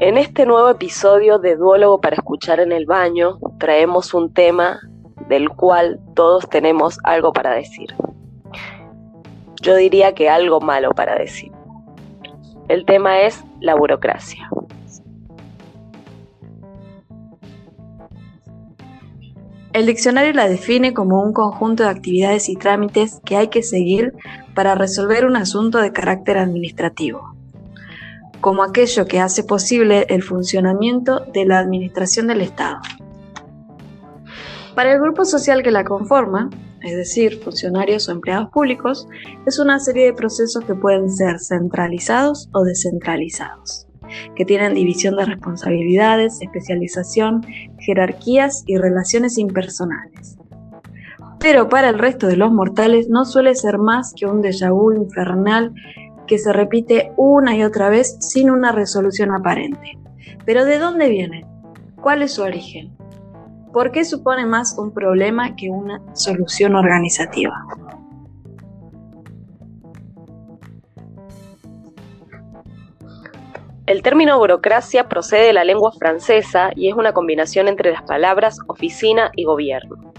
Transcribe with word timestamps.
En 0.00 0.16
este 0.16 0.46
nuevo 0.46 0.70
episodio 0.70 1.40
de 1.40 1.56
Duólogo 1.56 2.00
para 2.00 2.14
escuchar 2.14 2.60
en 2.60 2.70
el 2.70 2.86
baño 2.86 3.40
traemos 3.58 4.14
un 4.14 4.32
tema 4.32 4.78
del 5.28 5.48
cual 5.48 5.98
todos 6.14 6.48
tenemos 6.48 7.00
algo 7.02 7.32
para 7.32 7.54
decir. 7.54 7.96
Yo 9.60 9.74
diría 9.74 10.14
que 10.14 10.28
algo 10.28 10.60
malo 10.60 10.92
para 10.92 11.16
decir. 11.16 11.50
El 12.68 12.84
tema 12.84 13.22
es 13.22 13.42
la 13.60 13.74
burocracia. 13.74 14.48
El 19.72 19.86
diccionario 19.86 20.32
la 20.32 20.48
define 20.48 20.94
como 20.94 21.20
un 21.20 21.32
conjunto 21.32 21.82
de 21.82 21.90
actividades 21.90 22.48
y 22.48 22.54
trámites 22.54 23.20
que 23.24 23.36
hay 23.36 23.48
que 23.48 23.64
seguir 23.64 24.12
para 24.54 24.76
resolver 24.76 25.26
un 25.26 25.34
asunto 25.34 25.78
de 25.78 25.92
carácter 25.92 26.38
administrativo, 26.38 27.34
como 28.40 28.62
aquello 28.62 29.06
que 29.06 29.20
hace 29.20 29.44
posible 29.44 30.06
el 30.08 30.22
funcionamiento 30.22 31.20
de 31.32 31.44
la 31.44 31.58
administración 31.58 32.26
del 32.26 32.40
Estado. 32.40 32.78
Para 34.74 34.92
el 34.92 35.00
grupo 35.00 35.24
social 35.24 35.62
que 35.62 35.70
la 35.70 35.84
conforma, 35.84 36.50
es 36.82 36.96
decir, 36.96 37.40
funcionarios 37.42 38.08
o 38.08 38.12
empleados 38.12 38.50
públicos, 38.50 39.08
es 39.46 39.58
una 39.58 39.80
serie 39.80 40.06
de 40.06 40.12
procesos 40.12 40.64
que 40.64 40.74
pueden 40.74 41.10
ser 41.10 41.40
centralizados 41.40 42.48
o 42.52 42.62
descentralizados 42.62 43.88
que 44.36 44.44
tienen 44.44 44.74
división 44.74 45.16
de 45.16 45.24
responsabilidades, 45.24 46.40
especialización, 46.40 47.44
jerarquías 47.78 48.64
y 48.66 48.76
relaciones 48.76 49.38
impersonales. 49.38 50.38
Pero 51.40 51.68
para 51.68 51.90
el 51.90 51.98
resto 51.98 52.26
de 52.26 52.36
los 52.36 52.50
mortales 52.50 53.08
no 53.08 53.24
suele 53.24 53.54
ser 53.54 53.78
más 53.78 54.12
que 54.14 54.26
un 54.26 54.42
déjà 54.42 54.72
vu 54.72 54.92
infernal 54.92 55.72
que 56.28 56.38
se 56.38 56.52
repite 56.52 57.12
una 57.16 57.56
y 57.56 57.64
otra 57.64 57.88
vez 57.88 58.16
sin 58.20 58.50
una 58.50 58.70
resolución 58.70 59.32
aparente. 59.32 59.98
Pero 60.44 60.64
¿de 60.64 60.78
dónde 60.78 61.08
viene? 61.08 61.44
¿Cuál 62.00 62.22
es 62.22 62.34
su 62.34 62.42
origen? 62.42 62.96
¿Por 63.72 63.90
qué 63.90 64.04
supone 64.04 64.46
más 64.46 64.78
un 64.78 64.92
problema 64.92 65.56
que 65.56 65.68
una 65.70 66.00
solución 66.14 66.76
organizativa? 66.76 67.66
El 73.86 74.02
término 74.02 74.38
burocracia 74.38 75.08
procede 75.08 75.46
de 75.46 75.52
la 75.54 75.64
lengua 75.64 75.92
francesa 75.98 76.70
y 76.76 76.90
es 76.90 76.94
una 76.94 77.14
combinación 77.14 77.68
entre 77.68 77.90
las 77.90 78.02
palabras 78.02 78.58
oficina 78.68 79.32
y 79.34 79.44
gobierno. 79.44 80.12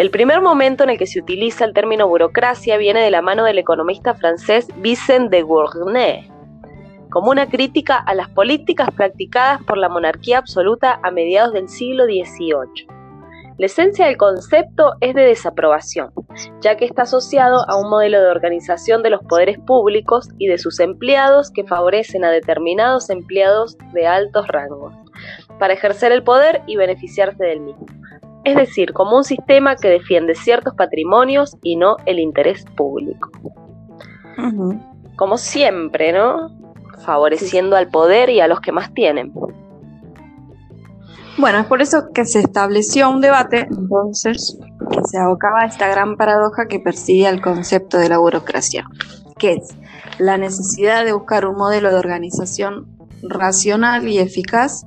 El 0.00 0.10
primer 0.10 0.40
momento 0.40 0.82
en 0.82 0.88
el 0.88 0.96
que 0.96 1.06
se 1.06 1.20
utiliza 1.20 1.66
el 1.66 1.74
término 1.74 2.08
burocracia 2.08 2.78
viene 2.78 3.02
de 3.02 3.10
la 3.10 3.20
mano 3.20 3.44
del 3.44 3.58
economista 3.58 4.14
francés 4.14 4.66
Vicent 4.78 5.30
de 5.30 5.42
Gournay, 5.42 6.26
como 7.10 7.30
una 7.30 7.50
crítica 7.50 7.96
a 7.98 8.14
las 8.14 8.30
políticas 8.30 8.88
practicadas 8.96 9.62
por 9.62 9.76
la 9.76 9.90
monarquía 9.90 10.38
absoluta 10.38 11.00
a 11.02 11.10
mediados 11.10 11.52
del 11.52 11.68
siglo 11.68 12.04
XVIII. 12.04 12.86
La 13.58 13.66
esencia 13.66 14.06
del 14.06 14.16
concepto 14.16 14.94
es 15.02 15.14
de 15.14 15.20
desaprobación, 15.20 16.12
ya 16.62 16.78
que 16.78 16.86
está 16.86 17.02
asociado 17.02 17.68
a 17.68 17.76
un 17.76 17.90
modelo 17.90 18.22
de 18.22 18.30
organización 18.30 19.02
de 19.02 19.10
los 19.10 19.20
poderes 19.24 19.58
públicos 19.58 20.30
y 20.38 20.46
de 20.46 20.56
sus 20.56 20.80
empleados 20.80 21.50
que 21.50 21.64
favorecen 21.64 22.24
a 22.24 22.30
determinados 22.30 23.10
empleados 23.10 23.76
de 23.92 24.06
altos 24.06 24.48
rangos, 24.48 24.94
para 25.58 25.74
ejercer 25.74 26.10
el 26.10 26.22
poder 26.22 26.62
y 26.66 26.76
beneficiarse 26.76 27.44
del 27.44 27.60
mismo. 27.60 27.99
Es 28.44 28.56
decir, 28.56 28.92
como 28.92 29.16
un 29.16 29.24
sistema 29.24 29.76
que 29.76 29.88
defiende 29.88 30.34
ciertos 30.34 30.74
patrimonios 30.74 31.56
y 31.62 31.76
no 31.76 31.96
el 32.06 32.18
interés 32.18 32.64
público. 32.76 33.30
Como 35.16 35.36
siempre, 35.36 36.12
¿no? 36.12 36.50
Favoreciendo 37.04 37.76
al 37.76 37.88
poder 37.88 38.30
y 38.30 38.40
a 38.40 38.48
los 38.48 38.60
que 38.60 38.72
más 38.72 38.92
tienen. 38.94 39.32
Bueno, 41.36 41.58
es 41.58 41.66
por 41.66 41.80
eso 41.80 42.10
que 42.12 42.24
se 42.24 42.40
estableció 42.40 43.10
un 43.10 43.20
debate, 43.20 43.66
entonces, 43.70 44.58
que 44.90 45.00
se 45.04 45.18
abocaba 45.18 45.60
a 45.60 45.66
esta 45.66 45.88
gran 45.88 46.16
paradoja 46.16 46.66
que 46.66 46.80
persigue 46.80 47.28
el 47.28 47.40
concepto 47.40 47.98
de 47.98 48.08
la 48.08 48.18
burocracia, 48.18 48.86
que 49.38 49.52
es 49.52 49.74
la 50.18 50.36
necesidad 50.36 51.04
de 51.04 51.12
buscar 51.12 51.46
un 51.46 51.56
modelo 51.56 51.90
de 51.90 51.96
organización 51.96 52.86
racional 53.22 54.08
y 54.08 54.18
eficaz 54.18 54.84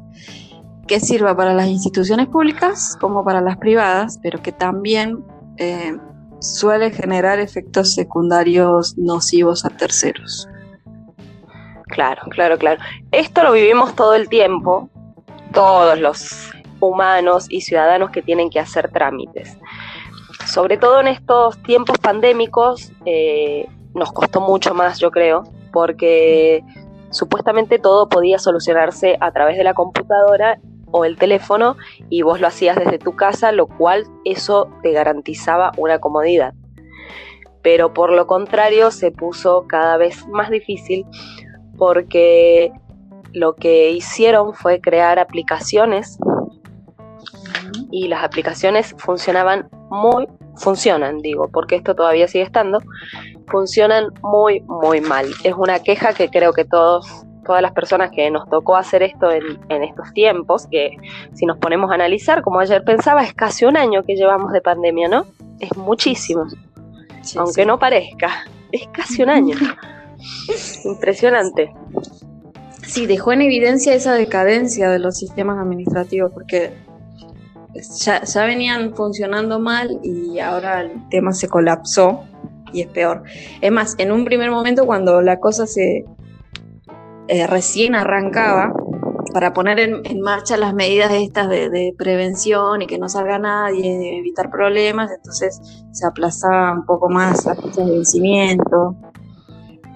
que 0.88 1.00
sirva 1.00 1.36
para 1.36 1.54
las 1.54 1.68
instituciones 1.68 2.28
públicas 2.28 2.98
como 3.00 3.24
para 3.24 3.42
las 3.42 3.58
privadas, 3.58 4.20
pero 4.22 4.42
que 4.42 4.52
también 4.52 5.24
eh, 5.58 5.98
suele 6.40 6.92
generar 6.92 7.40
efectos 7.40 7.94
secundarios 7.94 8.98
nocivos 8.98 9.66
a 9.66 9.70
terceros. 9.70 10.48
Claro, 11.88 12.24
claro, 12.30 12.58
claro. 12.58 12.82
Esto 13.12 13.44
lo 13.44 13.52
vivimos 13.52 13.96
todo 13.96 14.16
el 14.16 14.28
tiempo 14.28 14.90
todos 15.54 15.98
los 16.00 16.52
humanos 16.82 17.46
y 17.50 17.62
ciudadanos 17.62 18.10
que 18.10 18.22
tienen 18.22 18.50
que 18.50 18.60
hacer 18.60 18.92
trámites. 18.92 19.58
Sobre 20.46 20.78
todo 20.78 21.00
en 21.00 21.08
estos 21.08 21.62
tiempos 21.64 21.98
pandémicos 22.00 22.92
eh, 23.06 23.66
nos 23.94 24.12
costó 24.12 24.42
mucho 24.42 24.74
más, 24.74 25.00
yo 25.00 25.12
creo, 25.12 25.44
porque 25.72 26.64
supuestamente 27.12 27.80
todo 27.80 28.10
podía 28.10 28.40
solucionarse 28.40 29.16
a 29.22 29.32
través 29.32 29.58
de 29.58 29.64
la 29.64 29.74
computadora 29.74 30.60
o 30.94 31.06
el 31.06 31.18
teléfono 31.18 31.76
y 32.10 32.22
vos 32.22 32.40
lo 32.40 32.48
hacías 32.48 32.78
desde 32.78 33.00
tu 33.00 33.16
casa, 33.16 33.52
lo 33.52 33.68
cual 33.68 34.06
eso 34.24 34.70
te 34.84 34.92
garantizaba 34.92 35.72
una 35.78 36.00
comodidad. 36.00 36.54
Pero 37.62 37.94
por 37.94 38.12
lo 38.12 38.28
contrario 38.28 38.92
se 38.92 39.12
puso 39.12 39.66
cada 39.68 39.98
vez 39.98 40.26
más 40.28 40.50
difícil 40.52 41.06
porque 41.78 42.72
lo 43.34 43.56
que 43.56 43.90
hicieron 43.92 44.54
fue 44.54 44.80
crear 44.80 45.18
aplicaciones 45.18 46.20
y 47.90 48.08
las 48.08 48.24
aplicaciones 48.24 48.96
funcionaban 49.00 49.70
muy, 49.90 50.28
funcionan, 50.58 51.20
digo, 51.20 51.50
porque 51.52 51.76
esto 51.76 51.96
todavía 51.96 52.28
sigue 52.28 52.44
estando, 52.44 52.80
funcionan 53.48 54.06
muy, 54.22 54.62
muy 54.62 55.02
mal. 55.02 55.26
Es 55.44 55.56
una 55.56 55.80
queja 55.80 56.14
que 56.14 56.30
creo 56.30 56.54
que 56.54 56.66
todos, 56.66 57.26
todas 57.44 57.62
las 57.62 57.72
personas 57.74 58.12
que 58.12 58.30
nos 58.32 58.50
tocó 58.50 58.76
hacer 58.76 59.04
esto 59.04 59.32
en, 59.32 59.84
estos 59.84 60.14
tiempos, 60.14 60.68
que 60.68 60.98
si 61.34 61.46
nos 61.46 61.58
ponemos 61.58 61.92
a 61.92 61.96
analizar, 61.96 62.42
como 62.42 62.60
ayer 62.60 62.84
pensaba, 62.84 63.24
es 63.24 63.34
casi 63.34 63.66
un 63.66 63.78
año 63.78 64.04
que 64.04 64.16
llevamos 64.16 64.52
de 64.52 64.62
pandemia, 64.62 65.08
¿no? 65.08 65.26
Es 65.60 65.76
muchísimo, 65.78 66.46
aunque 67.38 67.66
no 67.66 67.80
parezca, 67.80 68.46
es 68.72 68.88
casi 68.88 69.24
un 69.24 69.30
año. 69.30 69.56
Impresionante. 70.86 71.74
Sí, 72.86 73.06
dejó 73.06 73.32
en 73.32 73.42
evidencia 73.42 73.94
esa 73.94 74.14
decadencia 74.14 74.90
de 74.90 75.00
los 75.00 75.18
sistemas 75.18 75.58
administrativos, 75.58 76.32
porque 76.34 76.74
ya, 77.76 78.46
venían 78.46 78.94
funcionando 78.94 79.60
mal 79.60 80.00
y 80.04 80.40
ahora 80.40 80.82
el 80.82 81.10
tema 81.10 81.34
se 81.34 81.48
colapsó 81.48 82.24
y 82.72 82.82
es 82.82 82.88
peor. 82.88 83.24
Es 83.62 83.72
más, 83.72 83.96
en 83.98 84.12
un 84.12 84.26
primer 84.26 84.52
momento 84.52 84.86
cuando 84.86 85.22
la 85.22 85.40
cosa 85.40 85.66
se 85.66 86.06
eh, 87.28 87.48
recién 87.48 87.96
arrancaba, 87.96 88.74
para 89.34 89.54
poner 89.54 89.80
en, 89.80 90.22
marcha 90.22 90.58
las 90.58 90.74
medidas 90.74 91.12
estas 91.12 91.50
de, 91.50 91.94
prevención 91.98 92.82
y 92.82 92.88
que 92.88 92.98
no 92.98 93.10
salga 93.10 93.40
nadie, 93.40 94.20
evitar 94.20 94.50
problemas, 94.50 95.12
entonces 95.12 95.60
se 95.92 96.06
aplazaba 96.06 96.72
un 96.74 96.86
poco 96.86 97.10
más 97.10 97.46
la 97.46 97.56
fecha 97.56 97.84
de 97.84 97.92
vencimiento. 97.92 98.96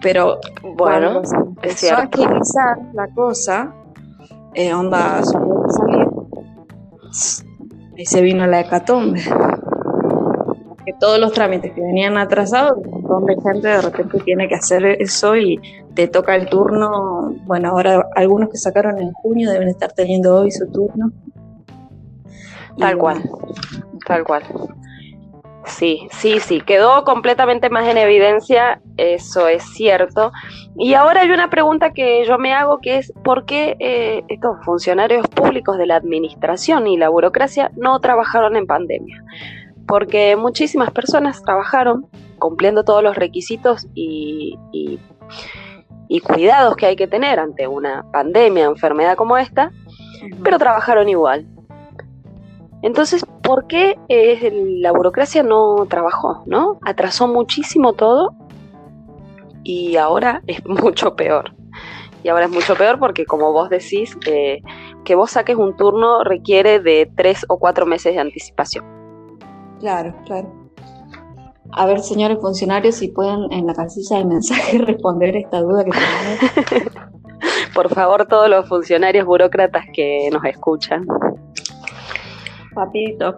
Pero 0.02 0.38
bueno, 0.76 1.22
empezó 1.24 1.96
a 1.96 2.04
agilizar 2.04 2.78
la 2.94 3.08
cosa, 3.14 3.74
eh, 4.54 4.74
onda 4.74 5.24
salir, 5.24 6.08
y 7.96 8.06
se 8.06 8.22
vino 8.22 8.46
la 8.46 8.62
hecatombe. 8.62 9.22
Que 10.86 10.94
todos 11.00 11.20
los 11.20 11.34
trámites 11.34 11.74
que 11.74 11.82
venían 11.82 12.18
atrasados, 12.18 12.78
un 12.78 12.92
montón 12.92 13.26
de 13.26 13.36
gente 13.42 13.68
de 13.68 13.82
repente 13.82 14.20
tiene 14.20 14.48
que 14.48 14.56
hacer 14.56 14.86
eso 14.86 15.36
y 15.36 15.60
te 15.98 16.08
toca 16.08 16.36
el 16.36 16.48
turno. 16.48 17.34
Bueno, 17.46 17.70
ahora 17.70 18.08
algunos 18.16 18.50
que 18.50 18.58
sacaron 18.58 19.00
en 19.00 19.12
junio 19.14 19.50
deben 19.50 19.68
estar 19.68 19.92
teniendo 19.94 20.36
hoy 20.36 20.52
su 20.52 20.72
turno. 20.72 21.12
Tal 22.78 23.00
cual, 23.00 23.24
tal 24.06 24.24
cual. 24.24 24.44
Sí, 25.66 26.08
sí, 26.12 26.40
sí, 26.40 26.62
quedó 26.62 27.04
completamente 27.04 27.70
más 27.72 27.88
en 27.88 27.98
evidencia, 27.98 28.80
eso 28.96 29.48
es 29.48 29.64
cierto. 29.74 30.32
Y 30.78 30.94
ahora 30.94 31.22
hay 31.22 31.32
una 31.32 31.50
pregunta 31.50 31.92
que 31.94 32.24
yo 32.26 32.38
me 32.38 32.54
hago 32.54 32.78
que 32.78 33.00
es 33.00 33.12
¿por 33.24 33.46
qué 33.46 33.76
eh, 33.80 34.24
estos 34.28 34.64
funcionarios 34.64 35.28
públicos 35.28 35.80
de 35.80 35.88
la 35.88 35.96
administración 35.96 36.86
y 36.86 36.96
la 36.96 37.10
burocracia 37.10 37.72
no 37.76 38.00
trabajaron 38.00 38.56
en 38.56 38.68
pandemia? 38.68 39.24
Porque 39.88 40.36
muchísimas 40.36 40.92
personas 40.92 41.42
trabajaron 41.42 42.06
cumpliendo 42.38 42.84
todos 42.84 43.02
los 43.02 43.16
requisitos 43.16 43.88
y, 43.96 44.60
y 44.72 45.00
cuidados 46.22 46.76
que 46.76 46.86
hay 46.86 46.96
que 46.96 47.08
tener 47.08 47.40
ante 47.40 47.68
una 47.68 48.06
pandemia, 48.12 48.66
enfermedad 48.66 49.16
como 49.16 49.38
esta, 49.38 49.72
pero 50.44 50.58
trabajaron 50.58 51.10
igual. 51.10 51.46
Entonces, 52.82 53.26
¿por 53.42 53.68
qué 53.68 53.98
eh, 54.08 54.52
la 54.82 54.92
burocracia 54.92 55.44
no 55.44 55.86
trabajó? 55.90 56.44
¿no? 56.46 56.80
Atrasó 56.84 57.28
muchísimo 57.28 57.94
todo 57.94 58.34
y 59.64 59.98
ahora 59.98 60.42
es 60.48 60.66
mucho 60.66 61.16
peor. 61.16 61.54
y 62.24 62.30
ahora 62.30 62.46
es 62.46 62.52
mucho 62.52 62.76
peor 62.76 63.00
porque 63.00 63.26
como 63.26 63.52
vos 63.52 63.70
decís, 63.70 64.18
eh, 64.26 64.62
que 65.04 65.16
vos 65.16 65.32
saques 65.32 65.56
un 65.56 65.76
turno 65.76 66.24
requiere 66.24 66.80
de 66.80 67.10
tres 67.16 67.46
o 67.50 67.58
cuatro 67.58 67.86
meses 67.86 68.14
de 68.14 68.20
anticipación. 68.20 68.86
Claro, 69.80 70.14
claro. 70.26 70.52
A 71.74 71.86
ver, 71.86 72.00
señores 72.00 72.40
funcionarios, 72.40 72.96
si 72.96 73.10
pueden 73.10 73.52
en 73.52 73.68
la 73.68 73.74
casilla 73.74 74.18
de 74.18 74.26
mensaje 74.26 74.78
responder 74.86 75.36
esta 75.36 75.62
duda 75.62 75.84
que 75.84 75.92
tenemos. 75.92 76.92
Por 77.76 77.94
favor, 77.94 78.26
todos 78.26 78.50
los 78.50 78.68
funcionarios 78.68 79.26
burócratas 79.26 79.86
que 79.94 80.30
nos 80.32 80.44
escuchan. 80.46 81.06
Papito. 82.74 83.38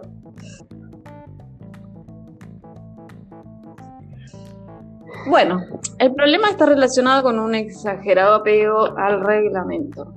Bueno, 5.26 5.60
el 5.98 6.14
problema 6.14 6.48
está 6.48 6.66
relacionado 6.66 7.22
con 7.22 7.38
un 7.38 7.54
exagerado 7.54 8.36
apego 8.36 8.96
al 8.96 9.20
reglamento. 9.20 10.14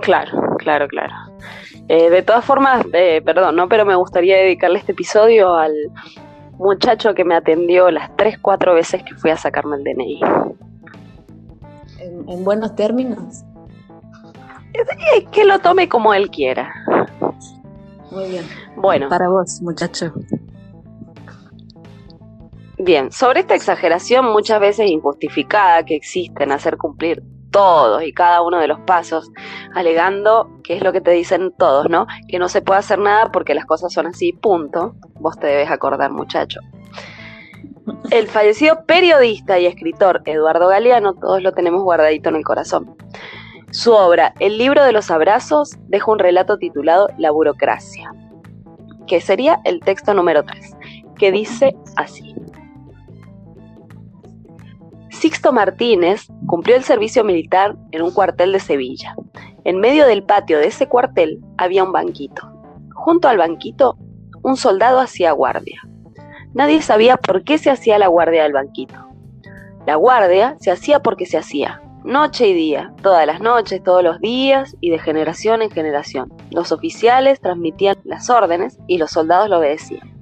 Claro, 0.00 0.56
claro, 0.58 0.86
claro. 0.88 1.14
Eh, 1.88 2.10
de 2.10 2.22
todas 2.22 2.44
formas, 2.44 2.84
eh, 2.92 3.22
perdón, 3.24 3.56
¿no? 3.56 3.68
Pero 3.68 3.86
me 3.86 3.94
gustaría 3.94 4.36
dedicarle 4.36 4.78
este 4.78 4.92
episodio 4.92 5.54
al 5.54 5.72
muchacho 6.58 7.14
que 7.14 7.24
me 7.24 7.34
atendió 7.34 7.90
las 7.90 8.14
tres, 8.16 8.38
cuatro 8.38 8.74
veces 8.74 9.02
que 9.02 9.14
fui 9.14 9.30
a 9.30 9.36
sacarme 9.36 9.76
el 9.76 9.84
DNI. 9.84 10.20
¿En, 12.00 12.28
en 12.28 12.44
buenos 12.44 12.74
términos? 12.74 13.44
Es 14.72 15.24
que 15.30 15.44
lo 15.44 15.58
tome 15.60 15.88
como 15.88 16.12
él 16.12 16.30
quiera. 16.30 16.70
Muy 18.10 18.28
bien. 18.28 18.44
Bueno. 18.76 19.08
Para 19.08 19.28
vos, 19.28 19.60
muchacho. 19.62 20.12
Bien, 22.78 23.10
sobre 23.10 23.40
esta 23.40 23.54
exageración 23.54 24.26
muchas 24.26 24.60
veces 24.60 24.90
injustificada 24.90 25.82
que 25.84 25.96
existe 25.96 26.44
en 26.44 26.52
hacer 26.52 26.76
cumplir 26.76 27.22
todos 27.56 28.02
y 28.02 28.12
cada 28.12 28.42
uno 28.42 28.58
de 28.58 28.68
los 28.68 28.80
pasos, 28.80 29.30
alegando 29.74 30.60
que 30.62 30.76
es 30.76 30.82
lo 30.82 30.92
que 30.92 31.00
te 31.00 31.12
dicen 31.12 31.54
todos, 31.56 31.88
¿no? 31.88 32.06
Que 32.28 32.38
no 32.38 32.50
se 32.50 32.60
puede 32.60 32.80
hacer 32.80 32.98
nada 32.98 33.32
porque 33.32 33.54
las 33.54 33.64
cosas 33.64 33.94
son 33.94 34.06
así, 34.06 34.34
punto. 34.34 34.94
Vos 35.14 35.38
te 35.38 35.46
debes 35.46 35.70
acordar, 35.70 36.10
muchacho. 36.10 36.60
El 38.10 38.26
fallecido 38.26 38.84
periodista 38.84 39.58
y 39.58 39.64
escritor 39.64 40.20
Eduardo 40.26 40.68
Galeano, 40.68 41.14
todos 41.14 41.42
lo 41.42 41.52
tenemos 41.52 41.82
guardadito 41.82 42.28
en 42.28 42.36
el 42.36 42.44
corazón. 42.44 42.94
Su 43.70 43.94
obra, 43.94 44.34
El 44.38 44.58
libro 44.58 44.84
de 44.84 44.92
los 44.92 45.10
abrazos, 45.10 45.76
deja 45.88 46.12
un 46.12 46.18
relato 46.18 46.58
titulado 46.58 47.08
La 47.16 47.30
burocracia, 47.30 48.12
que 49.06 49.22
sería 49.22 49.60
el 49.64 49.80
texto 49.80 50.12
número 50.12 50.44
3, 50.44 50.76
que 51.16 51.32
dice 51.32 51.74
así. 51.96 52.35
Sixto 55.16 55.50
Martínez 55.50 56.28
cumplió 56.46 56.76
el 56.76 56.84
servicio 56.84 57.24
militar 57.24 57.74
en 57.90 58.02
un 58.02 58.10
cuartel 58.10 58.52
de 58.52 58.60
Sevilla. 58.60 59.16
En 59.64 59.80
medio 59.80 60.06
del 60.06 60.22
patio 60.22 60.58
de 60.58 60.66
ese 60.66 60.88
cuartel 60.88 61.40
había 61.56 61.84
un 61.84 61.90
banquito. 61.90 62.52
Junto 62.94 63.26
al 63.26 63.38
banquito, 63.38 63.96
un 64.42 64.58
soldado 64.58 65.00
hacía 65.00 65.32
guardia. 65.32 65.80
Nadie 66.52 66.82
sabía 66.82 67.16
por 67.16 67.44
qué 67.44 67.56
se 67.56 67.70
hacía 67.70 67.98
la 67.98 68.08
guardia 68.08 68.42
del 68.42 68.52
banquito. 68.52 68.94
La 69.86 69.96
guardia 69.96 70.58
se 70.60 70.70
hacía 70.70 71.00
porque 71.00 71.24
se 71.24 71.38
hacía, 71.38 71.80
noche 72.04 72.48
y 72.48 72.52
día, 72.52 72.92
todas 73.02 73.26
las 73.26 73.40
noches, 73.40 73.82
todos 73.82 74.04
los 74.04 74.20
días 74.20 74.76
y 74.82 74.90
de 74.90 74.98
generación 74.98 75.62
en 75.62 75.70
generación. 75.70 76.30
Los 76.50 76.72
oficiales 76.72 77.40
transmitían 77.40 77.96
las 78.04 78.28
órdenes 78.28 78.78
y 78.86 78.98
los 78.98 79.12
soldados 79.12 79.48
lo 79.48 79.60
obedecían. 79.60 80.14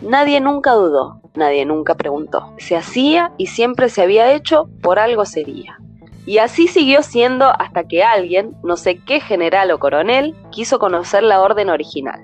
Nadie 0.00 0.40
nunca 0.40 0.74
dudó, 0.74 1.20
nadie 1.38 1.64
nunca 1.64 1.94
preguntó. 1.94 2.52
Se 2.58 2.76
hacía 2.76 3.32
y 3.38 3.46
siempre 3.46 3.88
se 3.88 4.02
había 4.02 4.32
hecho, 4.32 4.68
por 4.82 4.98
algo 4.98 5.24
sería. 5.24 5.78
Y 6.26 6.38
así 6.38 6.68
siguió 6.68 7.02
siendo 7.02 7.46
hasta 7.58 7.88
que 7.88 8.02
alguien, 8.02 8.54
no 8.62 8.76
sé 8.76 8.98
qué 8.98 9.20
general 9.20 9.70
o 9.70 9.78
coronel, 9.78 10.36
quiso 10.50 10.78
conocer 10.78 11.22
la 11.22 11.40
orden 11.40 11.70
original. 11.70 12.22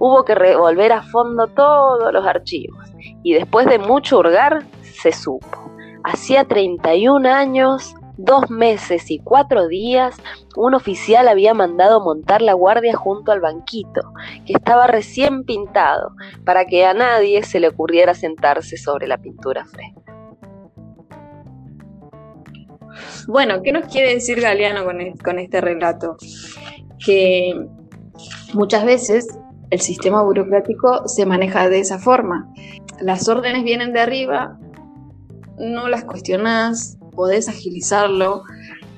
Hubo 0.00 0.24
que 0.24 0.34
revolver 0.34 0.92
a 0.92 1.02
fondo 1.02 1.46
todos 1.46 2.12
los 2.12 2.26
archivos 2.26 2.90
y 3.22 3.34
después 3.34 3.66
de 3.66 3.78
mucho 3.78 4.18
hurgar, 4.18 4.64
se 4.82 5.12
supo. 5.12 5.70
Hacía 6.02 6.44
31 6.44 7.28
años 7.28 7.94
dos 8.24 8.50
meses 8.50 9.10
y 9.10 9.18
cuatro 9.18 9.68
días, 9.68 10.16
un 10.56 10.74
oficial 10.74 11.28
había 11.28 11.54
mandado 11.54 12.00
montar 12.00 12.42
la 12.42 12.52
guardia 12.52 12.96
junto 12.96 13.32
al 13.32 13.40
banquito, 13.40 14.12
que 14.46 14.52
estaba 14.52 14.86
recién 14.86 15.44
pintado, 15.44 16.12
para 16.44 16.64
que 16.66 16.84
a 16.84 16.94
nadie 16.94 17.42
se 17.42 17.60
le 17.60 17.68
ocurriera 17.68 18.14
sentarse 18.14 18.76
sobre 18.76 19.06
la 19.06 19.18
pintura 19.18 19.64
fresca. 19.64 20.00
Bueno, 23.26 23.62
¿qué 23.62 23.72
nos 23.72 23.86
quiere 23.86 24.14
decir 24.14 24.40
Galeano 24.40 24.84
con, 24.84 25.38
este 25.38 25.60
relato? 25.60 26.16
Que 27.04 27.54
muchas 28.52 28.84
veces 28.84 29.26
el 29.70 29.80
sistema 29.80 30.22
burocrático 30.22 31.06
se 31.06 31.26
maneja 31.26 31.68
de 31.68 31.80
esa 31.80 31.98
forma. 31.98 32.52
Las 33.00 33.28
órdenes 33.28 33.64
vienen 33.64 33.92
de 33.92 34.00
arriba, 34.00 34.58
no 35.58 35.88
las 35.88 36.04
cuestionás, 36.04 36.99
podés 37.20 37.50
agilizarlo, 37.50 38.44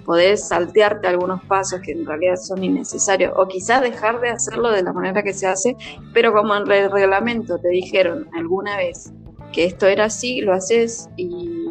podés 0.06 0.46
saltearte 0.46 1.08
algunos 1.08 1.42
pasos 1.46 1.80
que 1.80 1.90
en 1.90 2.06
realidad 2.06 2.36
son 2.36 2.62
innecesarios 2.62 3.32
o 3.34 3.48
quizás 3.48 3.82
dejar 3.82 4.20
de 4.20 4.30
hacerlo 4.30 4.70
de 4.70 4.84
la 4.84 4.92
manera 4.92 5.24
que 5.24 5.32
se 5.32 5.48
hace, 5.48 5.76
pero 6.14 6.32
como 6.32 6.54
en 6.54 6.70
el 6.70 6.92
reglamento 6.92 7.58
te 7.58 7.70
dijeron 7.70 8.28
alguna 8.38 8.76
vez 8.76 9.12
que 9.52 9.64
esto 9.64 9.88
era 9.88 10.04
así, 10.04 10.40
lo 10.40 10.52
haces 10.52 11.10
y 11.16 11.66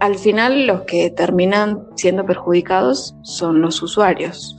al 0.00 0.16
final 0.16 0.66
los 0.66 0.82
que 0.82 1.08
terminan 1.08 1.86
siendo 1.96 2.26
perjudicados 2.26 3.16
son 3.22 3.62
los 3.62 3.82
usuarios, 3.82 4.54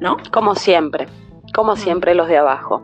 ¿no? 0.00 0.16
Como 0.32 0.54
siempre, 0.54 1.08
como 1.54 1.76
siempre 1.76 2.14
los 2.14 2.28
de 2.28 2.38
abajo. 2.38 2.82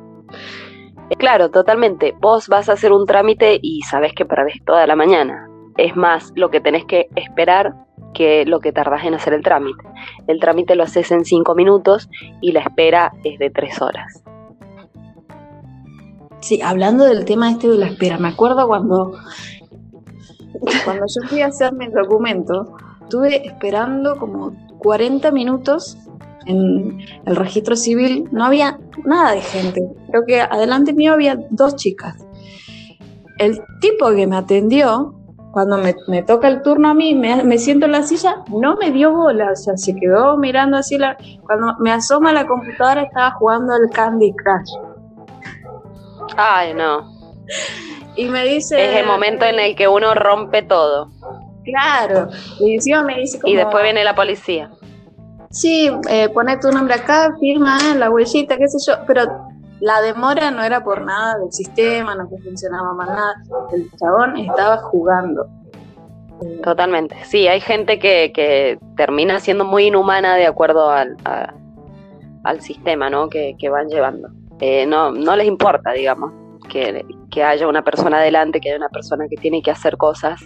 Eh, 1.09 1.17
claro, 1.17 1.51
totalmente. 1.51 2.15
Vos 2.21 2.47
vas 2.49 2.69
a 2.69 2.75
hacer 2.75 2.93
un 2.93 3.07
trámite 3.07 3.59
y 3.63 3.81
sabes 3.85 4.13
que 4.13 4.27
perdés 4.27 4.63
toda 4.67 4.87
la 4.87 4.97
mañana 4.97 5.49
es 5.77 5.97
más 5.97 6.33
lo 6.35 6.51
que 6.51 6.61
tenés 6.61 6.85
que 6.85 7.09
esperar 7.17 7.75
que 8.15 8.47
lo 8.47 8.61
que 8.61 8.73
tardás 8.73 9.05
en 9.05 9.15
hacer 9.15 9.35
el 9.35 9.43
trámite. 9.43 9.85
El 10.27 10.41
trámite 10.41 10.77
lo 10.77 10.85
haces 10.85 11.11
en 11.11 11.25
cinco 11.25 11.55
minutos 11.55 12.09
y 12.41 12.53
la 12.53 12.61
espera 12.61 13.13
es 13.25 13.39
de 13.39 13.51
tres 13.51 13.83
horas. 13.83 14.23
Sí, 16.41 16.61
hablando 16.63 17.05
del 17.05 17.25
tema 17.25 17.51
este 17.51 17.69
de 17.69 17.79
la 17.79 17.87
espera, 17.87 18.19
me 18.19 18.29
acuerdo 18.29 18.67
cuando, 18.67 19.13
cuando 20.85 21.07
yo 21.07 21.29
fui 21.29 21.41
a 21.41 21.47
hacerme 21.47 21.87
el 21.87 21.93
documento, 21.93 22.77
estuve 23.03 23.47
esperando 23.47 24.17
como 24.17 24.55
40 24.79 25.31
minutos 25.33 25.99
en 26.47 26.99
el 27.25 27.37
registro 27.37 27.77
civil, 27.77 28.29
no 28.31 28.45
había 28.45 28.79
nada 29.05 29.33
de 29.33 29.41
gente. 29.41 29.81
Creo 30.11 30.25
que 30.27 30.41
adelante 30.41 30.93
mío 30.93 31.15
había 31.15 31.39
dos 31.51 31.77
chicas. 31.77 32.17
El 33.39 33.61
tipo 33.81 34.11
que 34.11 34.27
me 34.27 34.37
atendió 34.37 35.15
cuando 35.55 35.79
me, 35.79 36.23
toca 36.25 36.49
el 36.49 36.63
turno 36.63 36.91
a 36.91 36.95
mí, 36.95 37.15
me, 37.15 37.59
siento 37.59 37.87
en 37.87 37.93
la 37.93 38.03
silla, 38.03 38.43
no 38.49 38.75
me 38.75 38.91
dio 38.91 39.13
bola, 39.13 39.53
o 39.53 39.57
sea, 39.57 39.77
se 39.77 39.95
quedó 39.95 40.37
mirando 40.37 40.77
así. 40.77 40.99
La, 40.99 41.17
cuando 41.47 41.77
me 41.79 41.93
asoma 41.93 42.33
la 42.33 42.45
computadora, 42.45 43.03
estaba 43.03 43.31
jugando 43.31 43.73
al 43.73 43.89
Candy 43.91 44.33
Crush. 44.33 44.73
Ay, 46.37 46.75
no. 46.75 47.09
Y 48.17 48.27
me 48.27 48.45
dice. 48.45 48.93
Es 48.93 49.01
el 49.01 49.07
momento 49.07 49.45
en 49.45 49.59
el 49.59 49.75
que 49.75 49.89
uno 49.89 50.15
rompe 50.15 50.63
todo. 50.63 51.11
Claro. 51.65 52.29
Y 52.61 52.75
encima 52.75 53.03
me 53.03 53.17
dice. 53.19 53.41
y 53.45 53.57
después 53.57 53.83
viene 53.83 54.05
la 54.05 54.15
policía. 54.15 54.71
Sí, 55.51 55.91
eh, 56.09 56.29
pone 56.29 56.57
tu 56.59 56.71
nombre 56.71 56.95
acá, 56.95 57.35
firma 57.41 57.77
la 57.97 58.11
huellita, 58.11 58.57
qué 58.57 58.69
sé 58.69 58.79
yo, 58.89 58.99
pero 59.05 59.25
la 59.85 60.01
demora 60.01 60.51
no 60.51 60.63
era 60.63 60.83
por 60.83 61.03
nada 61.03 61.37
del 61.39 61.53
sistema, 61.53 62.15
no 62.15 62.27
funcionaba 62.27 62.95
más 62.95 63.07
nada. 63.07 63.35
El 63.71 63.91
chabón 63.99 64.39
estaba 64.39 64.79
jugando. 64.79 65.47
Totalmente. 66.63 67.23
Sí, 67.25 67.47
hay 67.49 67.61
gente 67.61 67.99
que, 67.99 68.79
termina 68.97 69.41
siendo 69.41 69.67
muy 69.67 69.89
inhumana 69.89 70.37
de 70.37 70.47
acuerdo 70.47 70.89
al, 70.89 71.17
sistema 72.61 73.11
¿no? 73.11 73.29
que, 73.29 73.69
van 73.71 73.89
llevando. 73.89 74.31
Eh, 74.59 74.87
no, 74.87 75.13
no 75.13 75.37
les 75.37 75.47
importa, 75.47 75.93
digamos, 75.93 76.33
que, 76.71 77.05
que 77.31 77.45
haya 77.45 77.69
una 77.69 77.85
persona 77.85 78.21
adelante, 78.21 78.61
que 78.61 78.71
haya 78.71 78.79
una 78.79 78.89
persona 78.89 79.27
que 79.29 79.37
tiene 79.37 79.61
que 79.61 79.71
hacer 79.71 79.99
cosas. 79.99 80.41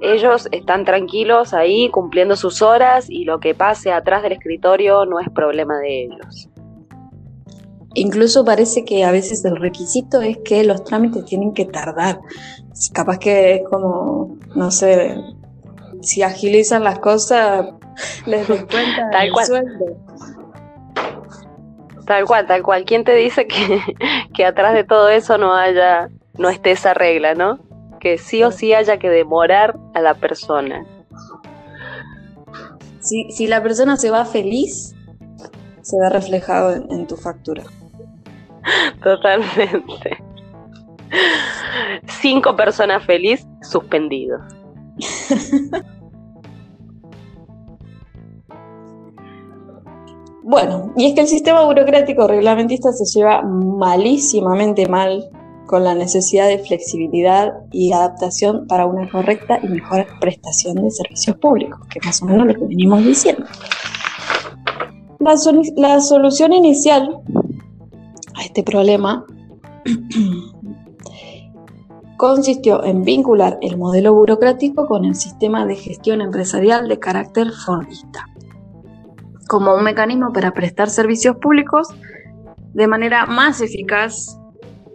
Ellos 0.00 0.48
están 0.52 0.84
tranquilos 0.84 1.52
ahí 1.52 1.90
cumpliendo 1.90 2.36
sus 2.36 2.62
horas 2.62 3.10
y 3.10 3.24
lo 3.24 3.40
que 3.40 3.56
pase 3.56 3.90
atrás 3.90 4.22
del 4.22 4.32
escritorio 4.32 5.04
no 5.04 5.18
es 5.18 5.28
problema 5.30 5.78
de 5.78 6.04
ellos. 6.04 6.51
Incluso 7.94 8.44
parece 8.44 8.84
que 8.84 9.04
a 9.04 9.10
veces 9.10 9.44
el 9.44 9.56
requisito 9.56 10.20
es 10.20 10.38
que 10.38 10.64
los 10.64 10.84
trámites 10.84 11.24
tienen 11.24 11.52
que 11.52 11.64
tardar. 11.64 12.20
Capaz 12.92 13.18
que 13.18 13.56
es 13.56 13.62
como, 13.68 14.36
no 14.54 14.70
sé, 14.70 15.16
si 16.00 16.22
agilizan 16.22 16.84
las 16.84 16.98
cosas, 16.98 17.66
les 18.26 18.48
descuentan 18.48 19.10
tal 19.10 19.26
el 19.26 19.32
cual. 19.32 19.46
sueldo. 19.46 19.84
Tal 22.06 22.24
cual, 22.24 22.46
tal 22.46 22.62
cual. 22.62 22.84
¿Quién 22.84 23.04
te 23.04 23.14
dice 23.14 23.46
que, 23.46 23.80
que 24.34 24.44
atrás 24.44 24.74
de 24.74 24.84
todo 24.84 25.08
eso 25.08 25.38
no 25.38 25.54
haya, 25.54 26.08
no 26.38 26.48
esté 26.48 26.72
esa 26.72 26.94
regla, 26.94 27.34
no? 27.34 27.60
que 28.02 28.18
sí 28.18 28.42
o 28.42 28.50
sí 28.50 28.74
haya 28.74 28.98
que 28.98 29.08
demorar 29.08 29.78
a 29.94 30.00
la 30.00 30.14
persona. 30.14 30.84
Si, 32.98 33.30
si 33.30 33.46
la 33.46 33.62
persona 33.62 33.96
se 33.96 34.10
va 34.10 34.24
feliz, 34.24 34.96
se 35.82 35.96
ve 36.00 36.10
reflejado 36.10 36.72
en, 36.74 37.06
tu 37.06 37.16
factura. 37.16 37.62
Totalmente. 39.02 40.22
Cinco 42.06 42.56
personas 42.56 43.04
feliz, 43.04 43.46
suspendido. 43.62 44.38
bueno, 50.42 50.92
y 50.96 51.06
es 51.06 51.14
que 51.14 51.22
el 51.22 51.28
sistema 51.28 51.64
burocrático 51.64 52.26
reglamentista 52.26 52.92
se 52.92 53.04
lleva 53.18 53.42
malísimamente 53.42 54.86
mal 54.88 55.30
con 55.66 55.84
la 55.84 55.94
necesidad 55.94 56.48
de 56.48 56.58
flexibilidad 56.58 57.52
y 57.70 57.92
adaptación 57.92 58.66
para 58.66 58.86
una 58.86 59.08
correcta 59.10 59.58
y 59.62 59.68
mejor 59.68 60.06
prestación 60.20 60.76
de 60.76 60.90
servicios 60.90 61.36
públicos, 61.36 61.80
que 61.88 62.00
más 62.04 62.20
o 62.20 62.26
menos 62.26 62.46
lo 62.46 62.54
que 62.54 62.66
venimos 62.66 63.04
diciendo. 63.04 63.46
La, 65.18 65.34
la 65.76 66.00
solución 66.00 66.52
inicial 66.52 67.22
este 68.42 68.62
problema 68.62 69.24
consistió 72.16 72.84
en 72.84 73.02
vincular 73.02 73.58
el 73.62 73.78
modelo 73.78 74.14
burocrático 74.14 74.86
con 74.86 75.04
el 75.04 75.14
sistema 75.14 75.66
de 75.66 75.76
gestión 75.76 76.20
empresarial 76.20 76.88
de 76.88 76.98
carácter 76.98 77.50
fordista, 77.50 78.26
como 79.48 79.74
un 79.74 79.84
mecanismo 79.84 80.32
para 80.32 80.52
prestar 80.52 80.90
servicios 80.90 81.36
públicos 81.36 81.88
de 82.74 82.86
manera 82.86 83.26
más 83.26 83.60
eficaz 83.60 84.38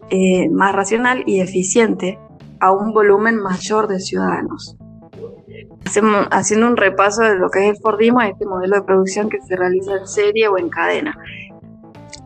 eh, 0.09 0.47
más 0.49 0.73
racional 0.73 1.23
y 1.25 1.41
eficiente 1.41 2.17
a 2.61 2.71
un 2.71 2.93
volumen 2.93 3.37
mayor 3.37 3.87
de 3.87 3.99
ciudadanos. 3.99 4.77
haciendo 6.31 6.67
un 6.67 6.77
repaso 6.77 7.23
de 7.23 7.35
lo 7.35 7.49
que 7.49 7.65
es 7.65 7.75
el 7.75 7.81
Fordismo, 7.81 8.21
este 8.21 8.45
modelo 8.45 8.77
de 8.77 8.83
producción 8.83 9.29
que 9.29 9.41
se 9.41 9.57
realiza 9.57 9.97
en 9.97 10.07
serie 10.07 10.47
o 10.47 10.57
en 10.57 10.69
cadena. 10.69 11.17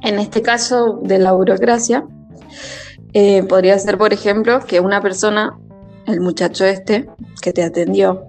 En 0.01 0.19
este 0.19 0.41
caso 0.41 0.99
de 1.01 1.19
la 1.19 1.31
burocracia, 1.33 2.05
eh, 3.13 3.43
podría 3.43 3.77
ser, 3.77 3.97
por 3.97 4.13
ejemplo, 4.13 4.59
que 4.61 4.79
una 4.79 5.01
persona, 5.01 5.57
el 6.07 6.21
muchacho 6.21 6.65
este 6.65 7.09
que 7.41 7.53
te 7.53 7.63
atendió, 7.63 8.23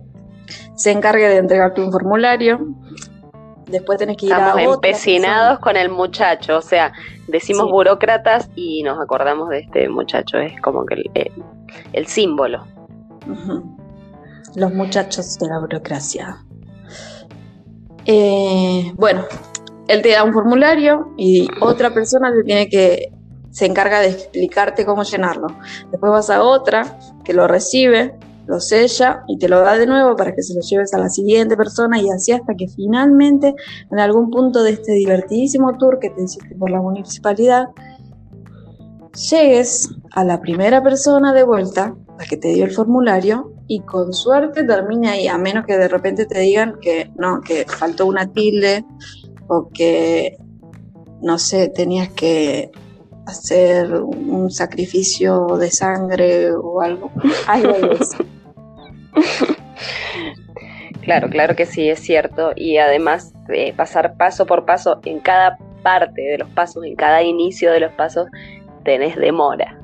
se 0.75 0.91
encargue 0.91 1.29
de 1.29 1.37
entregarte 1.37 1.81
un 1.81 1.93
formulario, 1.93 2.75
después 3.67 3.99
tenés 3.99 4.17
que 4.17 4.27
ir 4.27 4.33
Estamos 4.33 4.75
empecinados 4.75 5.59
con 5.61 5.77
el 5.77 5.89
muchacho, 5.89 6.59
o 6.59 6.63
sea, 6.63 6.93
decimos 7.29 7.71
burócratas 7.71 8.51
y 8.55 8.83
nos 8.83 9.01
acordamos 9.01 9.49
de 9.49 9.61
este 9.61 9.89
muchacho, 9.89 10.39
es 10.39 10.61
como 10.61 10.85
que 10.85 11.03
el, 11.93 12.07
símbolo. 12.07 12.65
Los 14.55 14.75
muchachos 14.75 15.39
de 15.39 15.47
la 15.47 15.59
burocracia. 15.59 16.45
Eh, 18.05 18.93
bueno, 18.97 19.25
él 19.93 20.03
te 20.03 20.13
da 20.13 20.25
un 20.25 20.33
formulario 20.33 21.13
y 21.17 21.49
otra 21.61 21.93
persona 21.93 22.33
te 22.33 22.43
tiene 22.45 22.69
que 22.69 23.13
se 23.51 23.67
encarga 23.67 24.01
de 24.01 24.09
explicarte 24.09 24.87
cómo 24.87 25.03
llenarlo. 25.03 25.49
Después 25.91 26.11
vas 26.11 26.31
a 26.31 26.43
otra 26.43 26.99
que 27.25 27.35
lo 27.35 27.47
recibe 27.47 28.15
lo 28.47 28.61
sella 28.61 29.23
y 29.29 29.39
te 29.39 29.49
lo 29.49 29.61
da 29.61 29.79
de 29.79 29.87
nuevo 29.87 30.17
para 30.17 30.35
que 30.35 30.43
se 30.43 30.55
lo 30.55 30.61
lleves 30.61 30.93
a 30.95 30.99
la 30.99 31.09
siguiente 31.09 31.57
persona 31.57 32.01
y 32.01 32.11
así 32.11 32.33
hasta 32.33 32.55
que 32.55 32.69
finalmente 32.69 33.55
en 33.91 33.99
algún 33.99 34.31
punto 34.31 34.63
de 34.63 34.73
este 34.73 34.93
divertidísimo 34.93 35.77
tour 35.79 35.99
que 36.01 36.11
te 36.11 36.23
hiciste 36.23 36.55
por 36.57 36.71
la 36.71 36.81
municipalidad 36.81 37.69
llegues 39.31 39.91
a 40.13 40.25
la 40.25 40.41
primera 40.41 40.83
persona 40.83 41.33
de 41.33 41.45
vuelta, 41.45 41.95
la 42.19 42.25
que 42.25 42.37
te 42.37 42.49
dio 42.49 42.65
el 42.65 42.71
formulario 42.71 43.53
y 43.69 43.81
con 43.81 44.13
suerte 44.13 44.65
termine 44.65 45.09
ahí, 45.09 45.29
a 45.29 45.39
menos 45.39 45.65
que 45.67 45.77
de 45.77 45.89
repente 45.89 46.27
te 46.27 46.41
digan 46.41 46.77
que 46.81 47.11
no, 47.17 47.41
que 47.43 47.65
faltó 47.67 48.07
una 48.07 48.27
tilde 48.33 48.85
o 49.53 49.69
que 49.73 50.37
no 51.23 51.39
sé, 51.39 51.69
tenías 51.69 52.09
que 52.11 52.71
hacer 53.27 53.95
un 53.95 54.51
sacrificio 54.51 55.47
de 55.57 55.71
sangre 55.71 56.51
o 56.53 56.81
algo. 56.81 57.11
Algo 57.47 57.73
de 57.73 57.95
eso. 57.95 58.19
Claro, 61.03 61.29
claro 61.31 61.57
que 61.57 61.67
sí, 61.67 61.89
es 61.91 61.99
cierto. 61.99 62.53
Y 62.55 62.77
además, 62.77 63.35
eh, 63.53 63.73
pasar 63.73 64.17
paso 64.17 64.47
por 64.47 64.65
paso 64.65 65.01
en 65.05 65.19
cada 65.19 65.59
parte 65.83 66.23
de 66.23 66.39
los 66.39 66.49
pasos, 66.51 66.85
en 66.85 66.95
cada 66.95 67.25
inicio 67.25 67.73
de 67.73 67.81
los 67.81 67.93
pasos, 67.95 68.29
tenés 68.85 69.17
demora. 69.17 69.81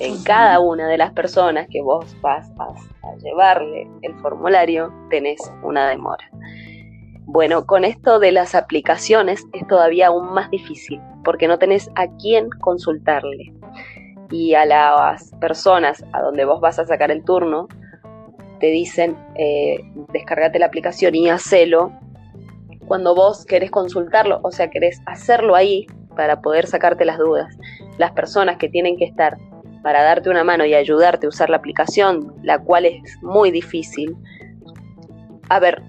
En 0.00 0.20
cada 0.24 0.58
una 0.58 0.88
de 0.88 0.98
las 0.98 1.12
personas 1.12 1.68
que 1.70 1.80
vos 1.82 2.04
vas 2.20 2.50
a, 2.58 2.64
a 2.64 3.16
llevarle 3.22 3.88
el 4.02 4.18
formulario, 4.18 4.92
tenés 5.08 5.40
una 5.62 5.88
demora. 5.88 6.28
Bueno, 7.32 7.64
con 7.64 7.84
esto 7.84 8.18
de 8.18 8.32
las 8.32 8.56
aplicaciones 8.56 9.46
es 9.52 9.64
todavía 9.68 10.08
aún 10.08 10.34
más 10.34 10.50
difícil, 10.50 11.00
porque 11.24 11.46
no 11.46 11.60
tenés 11.60 11.88
a 11.94 12.08
quién 12.16 12.50
consultarle. 12.50 13.54
Y 14.32 14.54
a 14.54 14.66
las 14.66 15.30
personas 15.40 16.04
a 16.12 16.22
donde 16.22 16.44
vos 16.44 16.60
vas 16.60 16.80
a 16.80 16.86
sacar 16.86 17.12
el 17.12 17.22
turno, 17.22 17.68
te 18.58 18.66
dicen, 18.66 19.16
eh, 19.36 19.78
descargate 20.12 20.58
la 20.58 20.66
aplicación 20.66 21.14
y 21.14 21.30
hacelo. 21.30 21.92
Cuando 22.88 23.14
vos 23.14 23.46
querés 23.46 23.70
consultarlo, 23.70 24.40
o 24.42 24.50
sea, 24.50 24.68
querés 24.68 25.00
hacerlo 25.06 25.54
ahí 25.54 25.86
para 26.16 26.40
poder 26.40 26.66
sacarte 26.66 27.04
las 27.04 27.18
dudas. 27.18 27.56
Las 27.96 28.10
personas 28.10 28.56
que 28.56 28.68
tienen 28.68 28.96
que 28.96 29.04
estar 29.04 29.38
para 29.84 30.02
darte 30.02 30.30
una 30.30 30.42
mano 30.42 30.64
y 30.64 30.74
ayudarte 30.74 31.26
a 31.26 31.28
usar 31.28 31.48
la 31.48 31.58
aplicación, 31.58 32.34
la 32.42 32.58
cual 32.58 32.86
es 32.86 33.16
muy 33.22 33.52
difícil. 33.52 34.16
A 35.48 35.60
ver, 35.60 35.80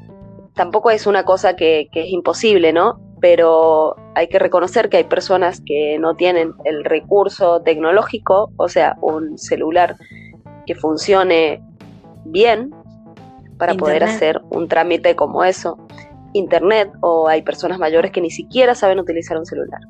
tampoco 0.62 0.92
es 0.92 1.08
una 1.08 1.24
cosa 1.24 1.56
que, 1.56 1.90
es 1.92 2.10
imposible, 2.12 2.72
¿no? 2.72 3.02
Pero 3.20 3.96
hay 4.14 4.28
que 4.28 4.38
reconocer 4.38 4.90
que 4.90 4.98
hay 4.98 5.06
personas 5.06 5.60
que 5.66 5.98
no 5.98 6.14
tienen 6.16 6.54
el 6.66 6.84
recurso 6.84 7.64
tecnológico, 7.64 8.52
o 8.58 8.70
sea, 8.70 8.96
un 9.02 9.40
celular 9.40 9.96
que 10.68 10.76
funcione 10.76 11.64
bien 12.26 12.70
para 13.58 13.74
poder 13.74 14.04
hacer 14.04 14.40
un 14.52 14.68
trámite 14.68 15.16
como 15.16 15.44
eso. 15.44 15.80
Internet 16.34 16.92
o 17.00 17.28
hay 17.28 17.42
personas 17.42 17.80
mayores 17.80 18.12
que 18.12 18.22
ni 18.22 18.30
siquiera 18.30 18.76
saben 18.76 19.00
utilizar 19.00 19.40
un 19.40 19.48
celular. 19.48 19.82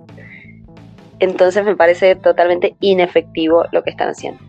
Entonces 1.20 1.66
me 1.66 1.76
parece 1.76 2.16
totalmente 2.16 2.78
inefectivo 2.80 3.66
lo 3.74 3.84
que 3.84 3.90
están 3.90 4.08
haciendo. 4.08 4.42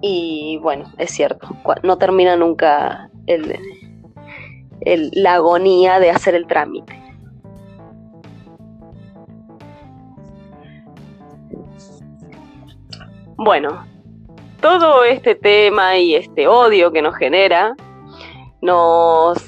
Y 0.00 0.58
bueno, 0.62 0.84
es 0.98 1.10
cierto, 1.10 1.48
no 1.82 1.98
termina 1.98 2.36
nunca 2.36 3.10
el, 3.26 3.58
la 5.12 5.34
agonía 5.34 5.98
de 5.98 6.10
hacer 6.10 6.34
el 6.34 6.46
trámite. 6.46 6.98
Bueno, 13.36 13.86
todo 14.60 15.04
este 15.04 15.34
tema 15.34 15.96
y 15.96 16.14
este 16.14 16.46
odio 16.46 16.92
que 16.92 17.00
nos 17.00 17.16
genera 17.16 17.74
nos 18.60 19.38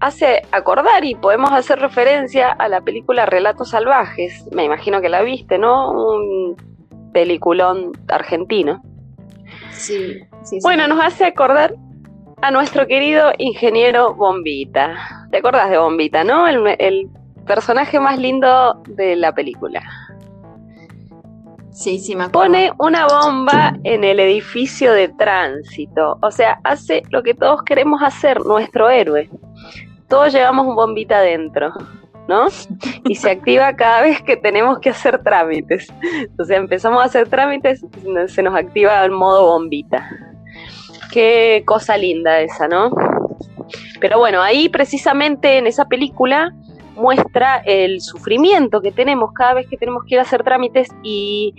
hace 0.00 0.42
acordar 0.52 1.04
y 1.04 1.14
podemos 1.14 1.50
hacer 1.52 1.78
referencia 1.78 2.50
a 2.50 2.68
la 2.68 2.80
película 2.82 3.24
Relatos 3.24 3.70
Salvajes. 3.70 4.46
Me 4.52 4.64
imagino 4.64 5.00
que 5.00 5.08
la 5.08 5.22
viste, 5.22 5.58
¿no? 5.58 5.92
Un 5.92 6.56
peliculón 7.14 7.92
argentino. 8.08 8.82
Sí, 9.72 10.20
sí, 10.42 10.58
Bueno, 10.62 10.86
nos 10.86 11.02
hace 11.02 11.24
acordar 11.24 11.74
a 12.42 12.50
nuestro 12.50 12.86
querido 12.86 13.32
ingeniero 13.38 14.14
Bombita. 14.14 15.26
¿Te 15.30 15.38
acordás 15.38 15.70
de 15.70 15.78
Bombita, 15.78 16.24
no? 16.24 16.46
El, 16.46 17.08
personaje 17.46 17.98
más 17.98 18.20
lindo 18.20 18.80
de 18.86 19.16
la 19.16 19.34
película. 19.34 19.82
Sí, 21.72 21.98
sí, 21.98 22.14
me 22.14 22.24
acuerdo. 22.24 22.52
Pone 22.52 22.72
una 22.78 23.08
bomba 23.08 23.76
en 23.82 24.04
el 24.04 24.20
edificio 24.20 24.92
de 24.92 25.08
tránsito. 25.08 26.18
O 26.22 26.30
sea, 26.30 26.60
hace 26.62 27.02
lo 27.10 27.24
que 27.24 27.34
todos 27.34 27.62
queremos 27.64 28.00
hacer, 28.00 28.44
nuestro 28.44 28.90
héroe. 28.90 29.28
Todos 30.08 30.32
llevamos 30.32 30.68
un 30.68 30.76
bombita 30.76 31.18
adentro. 31.18 31.72
¿No? 32.28 32.46
Y 33.04 33.14
se 33.14 33.30
activa 33.30 33.74
cada 33.74 34.02
vez 34.02 34.22
que 34.22 34.36
tenemos 34.36 34.78
que 34.78 34.90
hacer 34.90 35.22
trámites. 35.22 35.92
Sea, 36.44 36.56
empezamos 36.56 37.02
a 37.02 37.06
hacer 37.06 37.28
trámites, 37.28 37.84
se 38.26 38.42
nos 38.42 38.54
activa 38.54 39.04
el 39.04 39.10
modo 39.10 39.46
bombita. 39.46 40.08
Qué 41.12 41.62
cosa 41.66 41.96
linda 41.96 42.40
esa, 42.40 42.68
¿no? 42.68 42.90
Pero 44.00 44.18
bueno, 44.18 44.40
ahí 44.42 44.68
precisamente 44.68 45.58
en 45.58 45.66
esa 45.66 45.86
película 45.86 46.52
muestra 46.96 47.58
el 47.64 48.00
sufrimiento 48.00 48.80
que 48.80 48.92
tenemos 48.92 49.32
cada 49.32 49.54
vez 49.54 49.66
que 49.68 49.76
tenemos 49.76 50.04
que 50.04 50.14
ir 50.14 50.18
a 50.18 50.22
hacer 50.22 50.42
trámites 50.42 50.88
y 51.02 51.54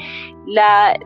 la 0.48 0.98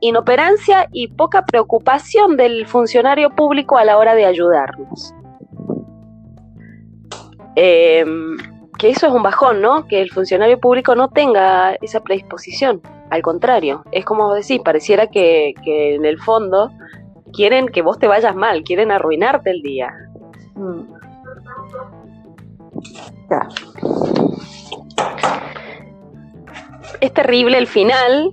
inoperancia 0.00 0.88
y 0.92 1.08
poca 1.08 1.44
preocupación 1.44 2.36
del 2.36 2.66
funcionario 2.66 3.30
público 3.30 3.78
a 3.78 3.84
la 3.84 3.98
hora 3.98 4.14
de 4.14 4.26
ayudarnos. 4.26 5.14
Eh, 7.56 8.04
que 8.78 8.90
eso 8.90 9.06
es 9.06 9.12
un 9.12 9.22
bajón, 9.22 9.60
¿no? 9.62 9.86
Que 9.86 10.02
el 10.02 10.10
funcionario 10.10 10.58
público 10.60 10.94
no 10.94 11.08
tenga 11.08 11.74
esa 11.80 12.00
predisposición. 12.00 12.80
Al 13.10 13.22
contrario, 13.22 13.84
es 13.92 14.04
como 14.04 14.34
decir, 14.34 14.62
pareciera 14.62 15.06
que, 15.06 15.54
que 15.64 15.94
en 15.94 16.04
el 16.04 16.18
fondo 16.18 16.70
quieren 17.32 17.68
que 17.68 17.82
vos 17.82 17.98
te 17.98 18.08
vayas 18.08 18.34
mal, 18.34 18.62
quieren 18.64 18.90
arruinarte 18.90 19.50
el 19.50 19.62
día. 19.62 19.92
Mm. 20.54 20.96
Es 27.00 27.12
terrible 27.12 27.58
el 27.58 27.66
final. 27.66 28.32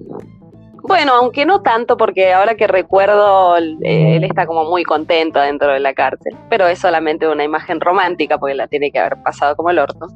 Bueno, 0.86 1.14
aunque 1.14 1.46
no 1.46 1.62
tanto, 1.62 1.96
porque 1.96 2.34
ahora 2.34 2.56
que 2.56 2.68
recuerdo, 2.68 3.56
él 3.56 4.24
está 4.24 4.46
como 4.46 4.66
muy 4.66 4.84
contento 4.84 5.40
dentro 5.40 5.72
de 5.72 5.80
la 5.80 5.94
cárcel, 5.94 6.36
pero 6.50 6.68
es 6.68 6.78
solamente 6.80 7.26
una 7.28 7.46
imagen 7.46 7.80
romántica, 7.80 8.38
porque 8.38 8.54
la 8.54 8.68
tiene 8.68 8.92
que 8.92 9.00
haber 9.00 9.24
pasado 9.24 9.56
como 9.56 9.70
el 9.70 9.80
orto. 9.80 10.08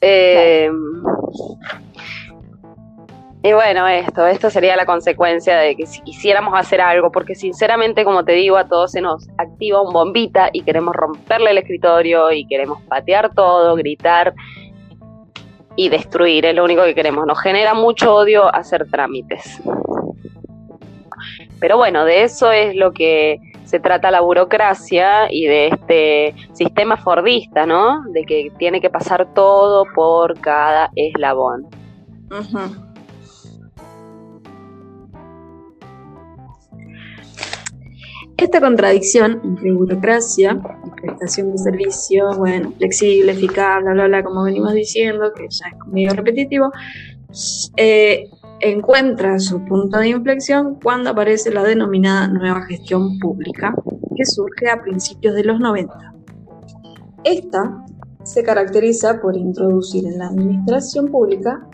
Eh, 0.00 0.70
y 3.44 3.52
bueno, 3.52 3.88
esto, 3.88 4.24
esto 4.28 4.50
sería 4.50 4.76
la 4.76 4.86
consecuencia 4.86 5.56
de 5.56 5.74
que 5.74 5.86
si 5.86 6.00
quisiéramos 6.02 6.54
hacer 6.56 6.80
algo, 6.80 7.10
porque 7.10 7.34
sinceramente, 7.34 8.04
como 8.04 8.24
te 8.24 8.32
digo, 8.32 8.56
a 8.56 8.68
todos 8.68 8.92
se 8.92 9.00
nos 9.00 9.28
activa 9.36 9.82
un 9.82 9.92
bombita 9.92 10.50
y 10.52 10.62
queremos 10.62 10.94
romperle 10.94 11.50
el 11.50 11.58
escritorio 11.58 12.30
y 12.30 12.46
queremos 12.46 12.80
patear 12.82 13.34
todo, 13.34 13.74
gritar 13.74 14.34
y 15.76 15.88
destruir, 15.88 16.46
es 16.46 16.54
lo 16.54 16.64
único 16.64 16.84
que 16.84 16.94
queremos. 16.94 17.26
Nos 17.26 17.40
genera 17.40 17.74
mucho 17.74 18.14
odio 18.14 18.54
hacer 18.54 18.88
trámites. 18.90 19.60
Pero 21.60 21.76
bueno, 21.76 22.04
de 22.04 22.24
eso 22.24 22.50
es 22.50 22.74
lo 22.74 22.92
que 22.92 23.38
se 23.64 23.80
trata 23.80 24.10
la 24.10 24.20
burocracia 24.20 25.32
y 25.32 25.46
de 25.46 25.68
este 25.68 26.34
sistema 26.52 26.96
fordista, 26.96 27.64
¿no? 27.64 28.02
De 28.12 28.24
que 28.24 28.52
tiene 28.58 28.80
que 28.80 28.90
pasar 28.90 29.32
todo 29.32 29.84
por 29.94 30.38
cada 30.40 30.90
eslabón. 30.94 31.66
Esta 38.36 38.60
contradicción 38.60 39.40
entre 39.44 39.72
burocracia 39.72 40.60
y 40.84 40.90
prestación 41.02 41.52
de 41.52 41.58
servicio, 41.58 42.30
bueno, 42.38 42.72
flexible, 42.78 43.32
eficaz, 43.32 43.82
bla, 43.82 43.92
bla, 43.92 44.06
bla, 44.06 44.24
como 44.24 44.44
venimos 44.44 44.72
diciendo, 44.72 45.32
que 45.34 45.46
ya 45.50 45.66
es 45.66 45.92
medio 45.92 46.14
repetitivo, 46.14 46.70
eh, 47.76 48.30
encuentra 48.60 49.38
su 49.38 49.64
punto 49.64 49.98
de 49.98 50.08
inflexión 50.08 50.78
cuando 50.82 51.10
aparece 51.10 51.52
la 51.52 51.64
denominada 51.64 52.28
nueva 52.28 52.62
gestión 52.62 53.18
pública, 53.18 53.74
que 54.16 54.24
surge 54.24 54.70
a 54.70 54.80
principios 54.82 55.34
de 55.34 55.44
los 55.44 55.58
90. 55.58 56.14
Esta 57.24 57.84
se 58.24 58.42
caracteriza 58.42 59.20
por 59.20 59.36
introducir 59.36 60.06
en 60.06 60.18
la 60.18 60.28
administración 60.28 61.08
pública 61.08 61.66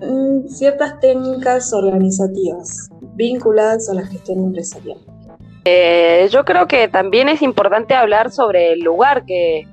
mm, 0.00 0.48
ciertas 0.48 0.98
técnicas 1.00 1.72
organizativas 1.72 2.88
vinculadas 3.14 3.88
a 3.90 3.94
la 3.94 4.06
gestión 4.06 4.40
empresarial. 4.40 4.98
Eh, 5.68 6.28
yo 6.30 6.44
creo 6.44 6.68
que 6.68 6.86
también 6.86 7.28
es 7.28 7.42
importante 7.42 7.94
hablar 7.94 8.30
sobre 8.30 8.72
el 8.72 8.80
lugar 8.80 9.24
que, 9.26 9.66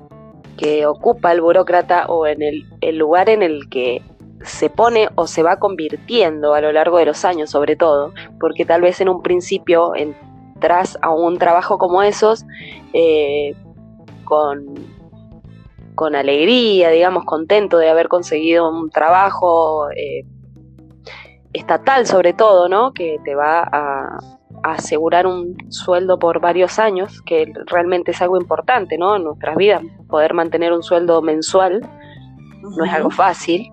ocupa 0.88 1.34
el 1.34 1.42
burócrata 1.42 2.06
o 2.08 2.26
en 2.26 2.42
el, 2.42 2.98
lugar 2.98 3.30
en 3.30 3.44
el 3.44 3.70
que 3.70 4.02
se 4.44 4.70
pone 4.70 5.10
o 5.16 5.28
se 5.28 5.44
va 5.44 5.60
convirtiendo 5.60 6.54
a 6.54 6.62
lo 6.62 6.72
largo 6.72 6.98
de 6.98 7.06
los 7.06 7.26
años, 7.26 7.50
sobre 7.50 7.76
todo, 7.76 8.14
porque 8.40 8.66
tal 8.66 8.82
vez 8.82 9.02
en 9.02 9.10
un 9.10 9.22
principio 9.22 9.94
entras 9.94 10.98
a 11.02 11.14
un 11.14 11.38
trabajo 11.38 11.78
como 11.78 12.02
esos 12.02 12.46
eh, 12.94 13.56
con, 14.24 14.74
con 15.96 16.16
alegría, 16.16 16.90
digamos, 16.92 17.26
contento 17.26 17.78
de 17.78 17.90
haber 17.90 18.08
conseguido 18.08 18.70
un 18.70 18.90
trabajo 18.90 19.92
eh, 19.92 20.26
estatal 21.52 22.08
sobre 22.08 22.32
todo, 22.32 22.70
¿no? 22.70 22.94
Que 22.94 23.18
te 23.26 23.36
va 23.36 23.68
a, 23.70 24.18
asegurar 24.64 25.28
un 25.28 25.58
sueldo 25.70 26.18
por 26.18 26.40
varios 26.40 26.80
años, 26.80 27.22
que 27.22 27.54
realmente 27.68 28.12
es 28.12 28.22
algo 28.22 28.38
importante, 28.38 28.98
¿no? 28.98 29.16
En 29.16 29.24
nuestras 29.24 29.56
vidas, 29.56 29.84
poder 30.08 30.34
mantener 30.34 30.74
un 30.74 30.84
sueldo 30.84 31.22
mensual 31.22 31.82
no 32.64 32.86
es 32.86 32.94
algo 32.94 33.10
fácil. 33.10 33.72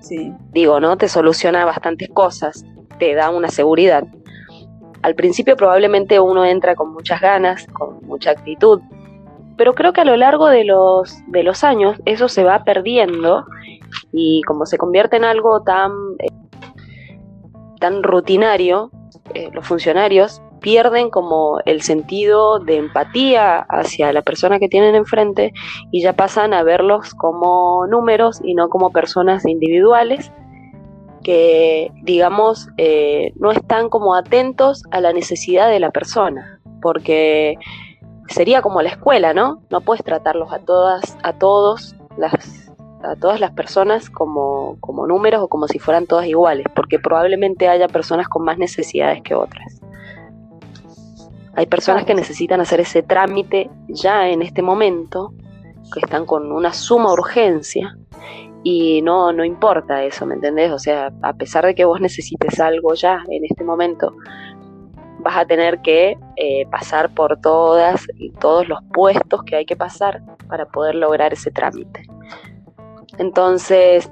Sí. 0.00 0.32
Digo, 0.52 0.80
¿no? 0.80 0.96
Te 0.96 1.08
soluciona 1.08 1.64
bastantes 1.64 2.08
cosas, 2.10 2.64
te 2.98 3.14
da 3.14 3.30
una 3.30 3.48
seguridad. 3.48 4.04
Al 5.02 5.14
principio 5.14 5.56
probablemente 5.56 6.20
uno 6.20 6.44
entra 6.44 6.74
con 6.74 6.92
muchas 6.92 7.20
ganas, 7.20 7.66
con 7.72 8.04
mucha 8.06 8.30
actitud, 8.30 8.80
pero 9.56 9.74
creo 9.74 9.92
que 9.92 10.00
a 10.00 10.04
lo 10.04 10.16
largo 10.16 10.48
de 10.48 10.64
los, 10.64 11.16
de 11.28 11.42
los 11.42 11.64
años 11.64 12.00
eso 12.04 12.28
se 12.28 12.44
va 12.44 12.64
perdiendo 12.64 13.46
y 14.12 14.42
como 14.46 14.66
se 14.66 14.78
convierte 14.78 15.16
en 15.16 15.24
algo 15.24 15.62
tan, 15.62 15.92
eh, 16.18 16.28
tan 17.80 18.02
rutinario, 18.02 18.90
eh, 19.34 19.50
los 19.52 19.66
funcionarios 19.66 20.42
pierden 20.60 21.10
como 21.10 21.60
el 21.64 21.82
sentido 21.82 22.58
de 22.58 22.76
empatía 22.76 23.66
hacia 23.68 24.12
la 24.12 24.22
persona 24.22 24.58
que 24.58 24.68
tienen 24.68 24.94
enfrente 24.94 25.52
y 25.90 26.02
ya 26.02 26.14
pasan 26.14 26.54
a 26.54 26.62
verlos 26.62 27.14
como 27.14 27.86
números 27.86 28.40
y 28.42 28.54
no 28.54 28.68
como 28.68 28.90
personas 28.90 29.46
individuales 29.46 30.32
que, 31.22 31.90
digamos, 32.02 32.68
eh, 32.78 33.32
no 33.36 33.50
están 33.50 33.88
como 33.88 34.14
atentos 34.14 34.84
a 34.92 35.00
la 35.00 35.12
necesidad 35.12 35.68
de 35.68 35.80
la 35.80 35.90
persona, 35.90 36.60
porque 36.80 37.56
sería 38.28 38.62
como 38.62 38.80
la 38.80 38.90
escuela, 38.90 39.34
¿no? 39.34 39.60
No 39.70 39.80
puedes 39.80 40.04
tratarlos 40.04 40.52
a 40.52 40.60
todas, 40.60 41.18
a 41.24 41.32
todos 41.32 41.96
las 42.16 42.65
a 43.02 43.16
todas 43.16 43.40
las 43.40 43.52
personas 43.52 44.10
como, 44.10 44.76
como 44.80 45.06
números 45.06 45.42
o 45.42 45.48
como 45.48 45.68
si 45.68 45.78
fueran 45.78 46.06
todas 46.06 46.26
iguales, 46.26 46.66
porque 46.74 46.98
probablemente 46.98 47.68
haya 47.68 47.88
personas 47.88 48.28
con 48.28 48.44
más 48.44 48.58
necesidades 48.58 49.22
que 49.22 49.34
otras. 49.34 49.80
Hay 51.54 51.66
personas 51.66 52.04
que 52.04 52.14
necesitan 52.14 52.60
hacer 52.60 52.80
ese 52.80 53.02
trámite 53.02 53.70
ya 53.88 54.28
en 54.28 54.42
este 54.42 54.62
momento, 54.62 55.32
que 55.92 56.00
están 56.00 56.26
con 56.26 56.52
una 56.52 56.72
suma 56.72 57.12
urgencia 57.12 57.96
y 58.62 59.00
no, 59.02 59.32
no 59.32 59.44
importa 59.44 60.02
eso, 60.02 60.26
¿me 60.26 60.34
entendés? 60.34 60.72
O 60.72 60.78
sea, 60.78 61.12
a 61.22 61.32
pesar 61.34 61.64
de 61.64 61.74
que 61.74 61.84
vos 61.84 62.00
necesites 62.00 62.58
algo 62.60 62.94
ya 62.94 63.22
en 63.28 63.44
este 63.44 63.62
momento, 63.64 64.12
vas 65.20 65.36
a 65.36 65.46
tener 65.46 65.80
que 65.80 66.18
eh, 66.36 66.66
pasar 66.70 67.14
por 67.14 67.40
todas, 67.40 68.06
todos 68.40 68.68
los 68.68 68.80
puestos 68.92 69.42
que 69.44 69.56
hay 69.56 69.66
que 69.66 69.76
pasar 69.76 70.22
para 70.48 70.66
poder 70.66 70.96
lograr 70.96 71.32
ese 71.32 71.50
trámite. 71.50 72.02
Entonces, 73.18 74.10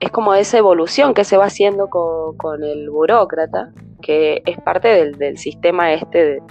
es 0.00 0.10
como 0.10 0.34
esa 0.34 0.58
evolución 0.58 1.14
que 1.14 1.24
se 1.24 1.36
va 1.36 1.46
haciendo 1.46 1.88
con, 1.88 2.62
el 2.62 2.90
burócrata, 2.90 3.72
que 4.02 4.42
es 4.44 4.60
parte 4.60 5.14
del, 5.16 5.38
sistema 5.38 5.92
este, 5.92 6.42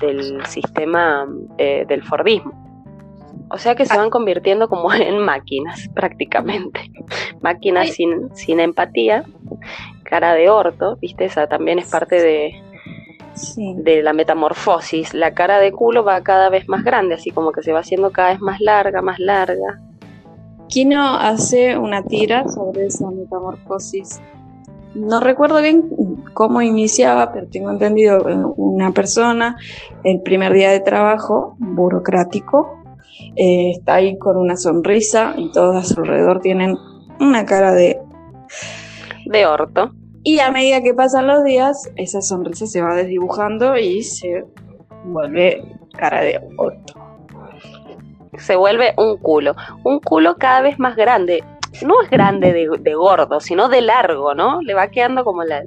del 0.00 0.44
sistema 0.46 1.26
eh, 1.58 1.84
del 1.88 2.02
Fordismo. 2.02 2.64
O 3.50 3.58
sea 3.58 3.74
que 3.74 3.86
se 3.86 3.96
van 3.96 4.10
convirtiendo 4.10 4.68
como 4.68 4.92
en 4.94 5.18
máquinas 5.18 5.88
prácticamente. 5.94 6.90
Máquinas 7.40 7.90
sin, 7.90 8.34
sin 8.34 8.60
empatía, 8.60 9.24
cara 10.02 10.34
de 10.34 10.50
orto, 10.50 10.96
¿viste? 10.96 11.26
Esa 11.26 11.46
también 11.46 11.78
es 11.78 11.90
parte 11.90 12.20
de, 12.20 12.62
de 13.56 14.02
la 14.02 14.12
metamorfosis. 14.12 15.14
La 15.14 15.34
cara 15.34 15.58
de 15.58 15.72
culo 15.72 16.04
va 16.04 16.22
cada 16.22 16.48
vez 16.48 16.68
más 16.68 16.84
grande, 16.84 17.14
así 17.14 17.30
como 17.30 17.52
que 17.52 17.62
se 17.62 17.72
va 17.72 17.80
haciendo 17.80 18.10
cada 18.10 18.30
vez 18.30 18.40
más 18.40 18.60
larga, 18.60 19.02
más 19.02 19.18
larga. 19.18 19.80
Kino 20.68 21.16
hace 21.16 21.76
una 21.78 22.02
tira 22.02 22.48
sobre 22.48 22.86
esa 22.86 23.10
metamorfosis. 23.10 24.20
No 24.94 25.20
recuerdo 25.20 25.60
bien 25.60 25.90
cómo 26.34 26.62
iniciaba, 26.62 27.32
pero 27.32 27.48
tengo 27.48 27.70
entendido 27.70 28.28
eh, 28.28 28.36
una 28.56 28.92
persona, 28.92 29.56
el 30.04 30.20
primer 30.22 30.52
día 30.52 30.70
de 30.70 30.80
trabajo, 30.80 31.56
burocrático, 31.58 32.82
eh, 33.36 33.72
está 33.72 33.94
ahí 33.94 34.16
con 34.18 34.36
una 34.36 34.56
sonrisa 34.56 35.34
y 35.36 35.50
todos 35.50 35.76
a 35.76 35.82
su 35.82 36.00
alrededor 36.00 36.40
tienen 36.40 36.76
una 37.20 37.44
cara 37.44 37.72
de... 37.72 38.00
De 39.26 39.46
orto. 39.46 39.92
Y 40.22 40.38
a 40.38 40.50
medida 40.50 40.82
que 40.82 40.94
pasan 40.94 41.26
los 41.26 41.44
días, 41.44 41.90
esa 41.96 42.22
sonrisa 42.22 42.66
se 42.66 42.80
va 42.80 42.94
desdibujando 42.94 43.76
y 43.76 44.02
se 44.02 44.44
vuelve 45.04 45.76
cara 45.92 46.20
de 46.22 46.40
orto 46.56 47.03
se 48.38 48.56
vuelve 48.56 48.94
un 48.96 49.16
culo. 49.16 49.54
Un 49.84 50.00
culo 50.00 50.36
cada 50.36 50.60
vez 50.60 50.78
más 50.78 50.96
grande. 50.96 51.44
No 51.82 52.00
es 52.02 52.10
grande 52.10 52.52
de, 52.52 52.94
gordo, 52.94 53.40
sino 53.40 53.68
de 53.68 53.80
largo, 53.80 54.34
¿no? 54.34 54.60
Le 54.62 54.74
va 54.74 54.88
quedando 54.88 55.24
como 55.24 55.42
la, 55.42 55.62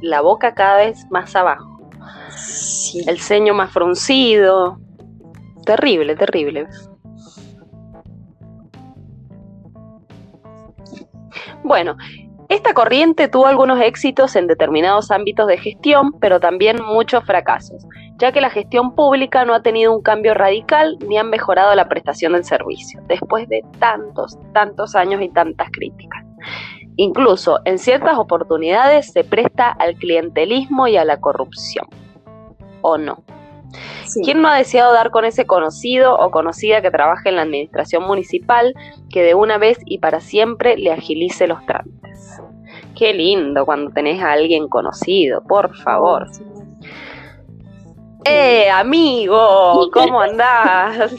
la 0.00 0.20
boca 0.20 0.54
cada 0.54 0.78
vez 0.78 1.06
más 1.10 1.34
abajo. 1.36 1.78
El 3.06 3.18
ceño 3.18 3.54
más 3.54 3.72
fruncido. 3.72 4.78
Terrible, 5.64 6.16
terrible. 6.16 6.66
Bueno, 11.62 11.96
Esta 12.48 12.74
corriente 12.74 13.26
tuvo 13.26 13.46
algunos 13.46 13.80
éxitos 13.80 14.36
en 14.36 14.46
determinados 14.46 15.10
ámbitos 15.10 15.48
de 15.48 15.58
gestión, 15.58 16.12
pero 16.20 16.38
también 16.38 16.76
muchos 16.80 17.24
fracasos, 17.24 17.84
ya 18.18 18.30
que 18.30 18.40
la 18.40 18.50
gestión 18.50 18.94
pública 18.94 19.44
no 19.44 19.52
ha 19.52 19.62
tenido 19.62 19.92
un 19.92 20.00
cambio 20.00 20.32
radical 20.32 20.96
ni 21.08 21.18
ha 21.18 21.24
mejorado 21.24 21.74
la 21.74 21.88
prestación 21.88 22.34
del 22.34 22.44
servicio, 22.44 23.00
después 23.08 23.48
de 23.48 23.64
tantos, 23.80 24.38
tantos 24.52 24.94
años 24.94 25.22
y 25.22 25.28
tantas 25.28 25.70
críticas. 25.72 26.24
Incluso 26.96 27.60
en 27.64 27.78
ciertas 27.78 28.16
oportunidades 28.16 29.12
se 29.12 29.24
presta 29.24 29.68
al 29.68 29.96
clientelismo 29.96 30.86
y 30.86 30.96
a 30.96 31.04
la 31.04 31.18
corrupción. 31.18 31.86
¿O 32.80 32.96
no? 32.96 33.24
¿Quién 34.22 34.40
no 34.40 34.48
ha 34.48 34.56
deseado 34.56 34.92
dar 34.92 35.10
con 35.10 35.24
ese 35.24 35.46
conocido 35.46 36.16
o 36.16 36.30
conocida 36.30 36.80
que 36.80 36.90
trabaje 36.90 37.28
en 37.28 37.36
la 37.36 37.42
administración 37.42 38.04
municipal 38.06 38.74
que 39.10 39.22
de 39.22 39.34
una 39.34 39.58
vez 39.58 39.78
y 39.84 39.98
para 39.98 40.20
siempre 40.20 40.76
le 40.76 40.92
agilice 40.92 41.46
los 41.46 41.64
trámites? 41.66 42.15
Qué 42.96 43.12
lindo 43.12 43.66
cuando 43.66 43.90
tenés 43.90 44.22
a 44.22 44.32
alguien 44.32 44.68
conocido, 44.68 45.42
por 45.42 45.76
favor. 45.76 46.26
¡Eh, 48.24 48.68
amigo! 48.70 49.88
¿Cómo 49.92 50.20
andás? 50.20 51.14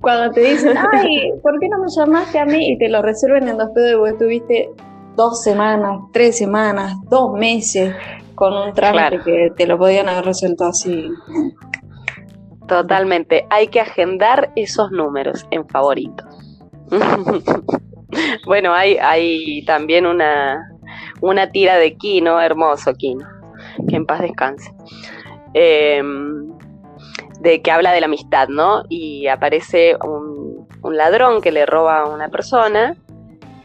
Cuando 0.00 0.32
te 0.32 0.40
dicen, 0.40 0.76
ay, 0.92 1.32
¿por 1.42 1.58
qué 1.60 1.68
no 1.68 1.78
me 1.78 1.86
llamaste 1.94 2.38
a 2.38 2.46
mí? 2.46 2.70
Y 2.70 2.78
te 2.78 2.88
lo 2.88 3.02
resuelven 3.02 3.48
en 3.48 3.58
dos 3.58 3.70
pedos 3.74 3.92
y 3.92 3.94
vos 3.94 4.08
estuviste 4.10 4.70
dos 5.16 5.42
semanas, 5.42 6.00
tres 6.12 6.38
semanas, 6.38 6.94
dos 7.10 7.32
meses 7.32 7.94
con 8.34 8.56
un 8.56 8.72
trámite 8.72 9.20
que 9.24 9.52
te 9.56 9.66
lo 9.66 9.76
podían 9.76 10.08
haber 10.08 10.26
resuelto 10.26 10.64
así. 10.64 11.10
Totalmente. 12.68 13.46
Hay 13.50 13.66
que 13.66 13.80
agendar 13.80 14.52
esos 14.54 14.92
números 14.92 15.46
en 15.50 15.68
favoritos. 15.68 16.26
bueno, 18.46 18.72
hay, 18.72 18.96
hay 18.98 19.64
también 19.64 20.06
una, 20.06 20.77
una 21.20 21.50
tira 21.50 21.76
de 21.76 21.96
Kino, 21.96 22.40
hermoso 22.40 22.94
Kino, 22.94 23.26
que 23.88 23.96
en 23.96 24.06
paz 24.06 24.20
descanse. 24.20 24.72
Em, 25.54 26.52
de 27.40 27.62
que 27.62 27.70
habla 27.70 27.92
de 27.92 28.00
la 28.00 28.06
amistad, 28.06 28.48
¿no? 28.48 28.82
Y 28.88 29.28
aparece 29.28 29.96
un, 30.04 30.48
ladrón 30.90 31.42
que 31.42 31.52
le 31.52 31.66
roba 31.66 32.00
a 32.00 32.08
una 32.08 32.28
persona 32.28 32.96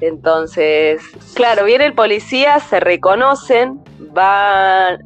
entonces, 0.05 1.01
claro, 1.33 1.63
viene 1.63 1.85
el 1.85 1.93
policía, 1.93 2.59
se 2.59 2.81
reconocen, 2.81 3.81
van, 4.11 4.99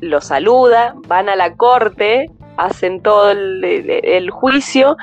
lo 0.00 0.22
saluda, 0.22 0.94
van 1.06 1.28
a 1.28 1.36
la 1.36 1.54
corte, 1.54 2.30
hacen 2.56 3.02
todo 3.02 3.30
el, 3.30 4.30
juicio 4.30 4.96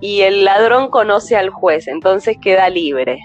y 0.00 0.22
el 0.22 0.46
ladrón 0.46 0.88
conoce 0.88 1.36
al 1.36 1.50
juez, 1.50 1.88
entonces 1.88 2.38
queda 2.40 2.70
libre. 2.70 3.20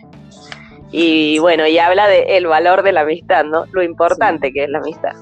Y 0.92 1.40
bueno, 1.40 1.68
y 1.68 1.78
habla 1.78 2.08
de 2.08 2.38
el 2.38 2.48
valor 2.48 2.84
de 2.84 2.92
la 2.92 3.02
amistad, 3.02 3.46
¿no? 3.46 3.66
Lo 3.72 3.84
importante 3.84 4.52
que 4.52 4.64
es 4.64 4.70
la 4.70 4.80
amistad. 4.80 5.14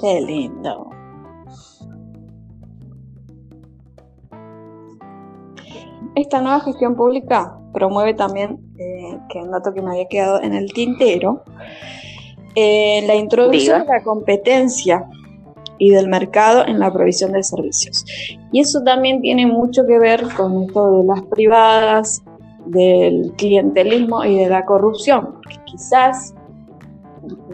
Qué 0.00 0.20
lindo. 0.20 0.90
Esta 6.14 6.40
nueva 6.40 6.60
gestión 6.60 6.94
pública 6.94 7.58
promueve 7.72 8.14
también, 8.14 8.60
eh, 8.78 9.18
que 9.28 9.40
es 9.40 9.44
un 9.44 9.50
dato 9.50 9.74
que 9.74 9.82
me 9.82 9.90
había 9.90 10.06
quedado 10.06 10.40
en 10.42 10.54
el 10.54 10.72
tintero, 10.72 11.42
eh, 12.54 13.02
la 13.06 13.16
introducción 13.16 13.82
de 13.82 13.88
la 13.88 14.02
competencia 14.02 15.08
y 15.78 15.90
del 15.90 16.08
mercado 16.08 16.64
en 16.66 16.78
la 16.78 16.92
provisión 16.92 17.32
de 17.32 17.42
servicios. 17.42 18.04
Y 18.52 18.60
eso 18.60 18.82
también 18.84 19.20
tiene 19.22 19.46
mucho 19.46 19.86
que 19.86 19.98
ver 19.98 20.22
con 20.36 20.62
esto 20.62 21.00
de 21.00 21.04
las 21.04 21.22
privadas, 21.22 22.22
del 22.66 23.32
clientelismo 23.36 24.24
y 24.24 24.38
de 24.38 24.48
la 24.48 24.64
corrupción, 24.64 25.34
porque 25.34 25.56
quizás 25.64 26.34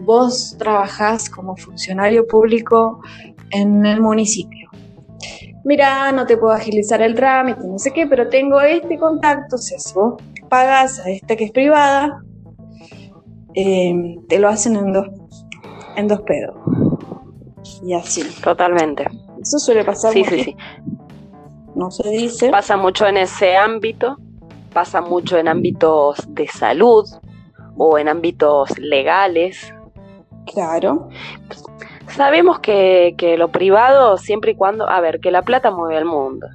vos 0.03 0.55
trabajás 0.57 1.29
como 1.29 1.55
funcionario 1.55 2.27
público 2.27 3.01
en 3.51 3.85
el 3.85 4.01
municipio 4.01 4.61
mira, 5.63 6.11
no 6.11 6.25
te 6.25 6.37
puedo 6.37 6.53
agilizar 6.53 7.01
el 7.01 7.15
trámite, 7.15 7.67
no 7.67 7.77
sé 7.77 7.91
qué, 7.91 8.07
pero 8.07 8.29
tengo 8.29 8.59
este 8.61 8.97
contacto, 8.97 9.57
si 9.57 9.75
vos 9.93 10.21
pagas 10.49 10.99
a 10.99 11.09
esta 11.09 11.35
que 11.35 11.45
es 11.45 11.51
privada, 11.51 12.23
em, 13.53 14.25
te 14.27 14.39
lo 14.39 14.49
hacen 14.49 14.75
en 14.75 14.93
dos, 14.93 15.07
en 15.95 16.07
dos 16.07 16.21
pedos. 16.21 16.55
Y 17.83 17.93
así. 17.93 18.23
Totalmente. 18.43 19.05
Eso 19.41 19.57
suele 19.57 19.83
pasar. 19.83 20.13
Sí, 20.13 20.23
sí, 20.23 20.43
sí. 20.43 20.55
No 21.75 21.89
se 21.89 22.09
dice. 22.09 22.49
Pasa 22.49 22.77
mucho 22.77 23.07
en 23.07 23.17
ese 23.17 23.55
ámbito, 23.55 24.17
pasa 24.73 25.01
mucho 25.01 25.37
en 25.37 25.47
ámbitos 25.47 26.17
de 26.33 26.47
salud 26.47 27.05
o 27.77 27.97
en 27.97 28.07
ámbitos 28.07 28.77
legales. 28.79 29.73
Claro. 30.45 31.09
Sabemos 32.07 32.59
que, 32.59 33.15
lo 33.37 33.49
privado, 33.49 34.17
siempre 34.17 34.51
y 34.51 34.55
cuando, 34.55 34.89
a 34.89 34.99
ver, 34.99 35.19
que 35.19 35.31
la 35.31 35.43
plata 35.43 35.71
mueve 35.71 35.97
al 35.97 36.05
mundo. 36.05 36.47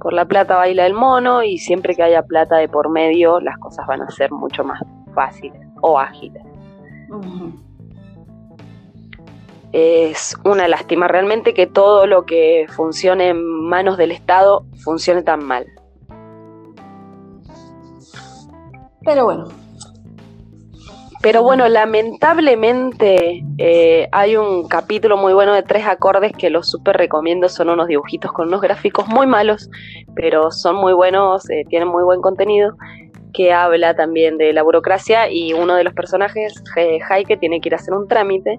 Por 0.00 0.12
la 0.12 0.24
plata 0.24 0.56
baila 0.56 0.86
el 0.86 0.94
mono 0.94 1.42
y 1.42 1.58
siempre 1.58 1.94
que 1.94 2.02
haya 2.02 2.22
plata 2.22 2.56
de 2.56 2.68
por 2.68 2.90
medio, 2.90 3.40
las 3.40 3.56
cosas 3.58 3.86
van 3.86 4.02
a 4.02 4.10
ser 4.10 4.32
mucho 4.32 4.64
más 4.64 4.80
fáciles 5.14 5.60
o 5.80 5.98
ágiles. 5.98 6.42
Es 9.72 10.36
una 10.44 10.68
lástima 10.68 11.06
realmente 11.08 11.54
que 11.54 11.66
todo 11.66 12.06
lo 12.06 12.24
que 12.24 12.66
funcione 12.68 13.28
en 13.28 13.44
manos 13.44 13.96
del 13.96 14.10
Estado 14.10 14.64
funcione 14.82 15.22
tan 15.22 15.44
mal. 15.44 15.66
Pero 19.06 19.24
bueno, 19.24 19.44
pero 21.22 21.42
bueno, 21.42 21.68
lamentablemente 21.68 23.42
eh, 23.58 24.08
hay 24.12 24.36
un 24.36 24.68
capítulo 24.68 25.16
muy 25.16 25.32
bueno 25.32 25.54
de 25.54 25.62
tres 25.62 25.86
acordes 25.86 26.32
que 26.32 26.50
los 26.50 26.68
súper 26.68 26.96
recomiendo. 26.96 27.48
Son 27.48 27.68
unos 27.70 27.88
dibujitos 27.88 28.32
con 28.32 28.48
unos 28.48 28.60
gráficos 28.60 29.08
muy 29.08 29.26
malos, 29.26 29.70
pero 30.14 30.50
son 30.50 30.76
muy 30.76 30.92
buenos, 30.92 31.48
eh, 31.50 31.64
tienen 31.68 31.88
muy 31.88 32.04
buen 32.04 32.20
contenido, 32.20 32.76
que 33.32 33.52
habla 33.52 33.94
también 33.94 34.38
de 34.38 34.52
la 34.52 34.62
burocracia 34.62 35.30
y 35.30 35.52
uno 35.52 35.74
de 35.74 35.84
los 35.84 35.94
personajes, 35.94 36.62
Jaike, 37.08 37.36
tiene 37.36 37.60
que 37.60 37.70
ir 37.70 37.74
a 37.74 37.78
hacer 37.78 37.94
un 37.94 38.06
trámite. 38.06 38.58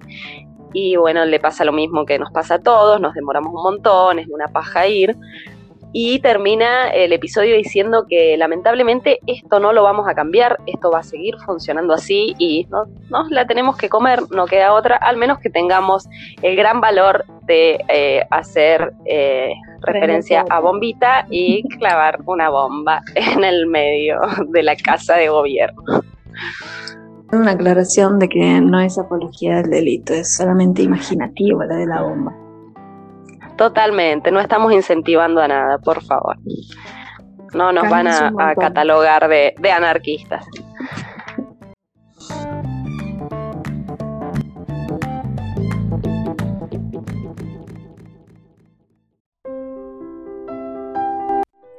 Y 0.74 0.96
bueno, 0.96 1.24
le 1.24 1.40
pasa 1.40 1.64
lo 1.64 1.72
mismo 1.72 2.04
que 2.04 2.18
nos 2.18 2.30
pasa 2.32 2.56
a 2.56 2.58
todos, 2.58 3.00
nos 3.00 3.14
demoramos 3.14 3.54
un 3.54 3.62
montón, 3.62 4.18
es 4.18 4.28
una 4.28 4.48
paja 4.48 4.86
ir, 4.86 5.16
y 5.92 6.20
termina 6.20 6.88
el 6.88 7.12
episodio 7.12 7.56
diciendo 7.56 8.06
que 8.08 8.36
lamentablemente 8.36 9.20
esto 9.26 9.60
no 9.60 9.72
lo 9.72 9.82
vamos 9.82 10.06
a 10.08 10.14
cambiar, 10.14 10.58
esto 10.66 10.90
va 10.90 11.00
a 11.00 11.02
seguir 11.02 11.34
funcionando 11.44 11.94
así 11.94 12.34
y 12.38 12.66
no, 12.70 12.84
nos 13.10 13.30
la 13.30 13.46
tenemos 13.46 13.76
que 13.76 13.88
comer, 13.88 14.20
no 14.30 14.46
queda 14.46 14.74
otra, 14.74 14.96
al 14.96 15.16
menos 15.16 15.38
que 15.38 15.50
tengamos 15.50 16.06
el 16.42 16.56
gran 16.56 16.80
valor 16.80 17.24
de 17.46 17.78
eh, 17.88 18.22
hacer 18.30 18.92
eh, 19.06 19.52
referencia 19.80 20.44
a 20.50 20.60
bombita 20.60 21.26
y 21.30 21.62
clavar 21.78 22.20
una 22.26 22.50
bomba 22.50 23.02
en 23.14 23.44
el 23.44 23.66
medio 23.66 24.20
de 24.48 24.62
la 24.62 24.76
casa 24.76 25.16
de 25.16 25.28
gobierno. 25.28 25.82
Una 27.32 27.52
aclaración 27.52 28.18
de 28.18 28.28
que 28.28 28.60
no 28.60 28.80
es 28.80 28.98
apología 28.98 29.56
del 29.56 29.70
delito, 29.70 30.14
es 30.14 30.34
solamente 30.34 30.82
imaginativo 30.82 31.62
la 31.64 31.76
de 31.76 31.86
la 31.86 32.02
bomba. 32.02 32.47
Totalmente, 33.58 34.30
no 34.30 34.38
estamos 34.38 34.72
incentivando 34.72 35.40
a 35.40 35.48
nada, 35.48 35.78
por 35.78 36.00
favor. 36.04 36.36
No 37.54 37.72
nos 37.72 37.90
van 37.90 38.06
a, 38.06 38.54
catalogar 38.54 39.28
de, 39.28 39.52
de 39.58 39.72
anarquistas. 39.72 40.46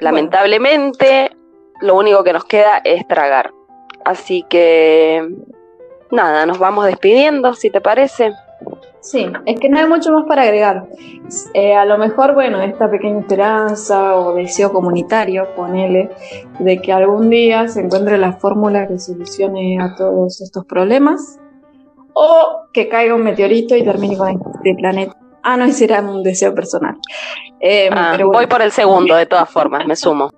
Lamentablemente, 0.02 1.32
lo 1.80 1.96
único 1.96 2.26
que 2.26 2.34
nos 2.34 2.44
queda 2.44 2.82
es 2.84 3.08
tragar. 3.08 3.54
Así 4.04 4.44
que, 4.50 5.26
nada, 6.12 6.46
nos 6.46 6.60
vamos 6.60 6.88
despidiendo, 6.88 7.54
si 7.54 7.70
te 7.70 7.80
parece. 7.80 8.34
Sí, 9.02 9.26
es 9.46 9.60
que 9.60 9.70
no 9.70 9.80
hay 9.80 9.88
mucho 9.88 10.12
más 10.12 10.26
para 10.28 10.42
agregar. 10.42 10.88
Eh, 11.54 11.74
a 11.74 11.86
lo 11.86 11.98
mejor, 11.98 12.34
bueno, 12.34 12.62
esta 12.62 12.90
pequeña 12.92 13.20
esperanza 13.20 14.16
o 14.16 14.34
deseo 14.34 14.74
comunitario, 14.74 15.48
ponele, 15.56 16.10
de 16.60 16.82
que 16.82 16.92
algún 16.92 17.30
día 17.30 17.68
se 17.70 17.82
encuentre 17.82 18.18
la 18.18 18.34
fórmula 18.34 18.88
que 18.88 19.00
solucione 19.00 19.82
a 19.82 19.96
todos 19.96 20.42
estos 20.42 20.66
problemas, 20.66 21.40
o 22.14 22.68
que 22.74 22.90
caiga 22.90 23.16
un 23.16 23.24
meteorito 23.24 23.76
y 23.76 23.84
termine 23.84 24.18
con 24.18 24.30
este 24.30 24.76
planeta. 24.76 25.16
Ah, 25.44 25.56
no, 25.56 25.66
ese 25.66 25.86
era 25.86 26.02
un 26.02 26.22
deseo 26.22 26.54
personal. 26.54 26.98
Em, 27.62 27.94
ah, 27.96 28.18
voy 28.22 28.48
por 28.48 28.62
el 28.62 28.72
segundo, 28.72 29.16
de 29.16 29.26
todas 29.26 29.50
formas, 29.50 29.86
me 29.86 29.96
sumo. 29.96 30.30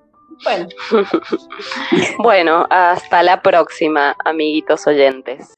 Bueno. 0.44 0.68
bueno, 2.20 2.68
hasta 2.70 3.24
la 3.24 3.42
próxima, 3.42 4.16
amiguitos 4.24 4.86
oyentes. 4.86 5.56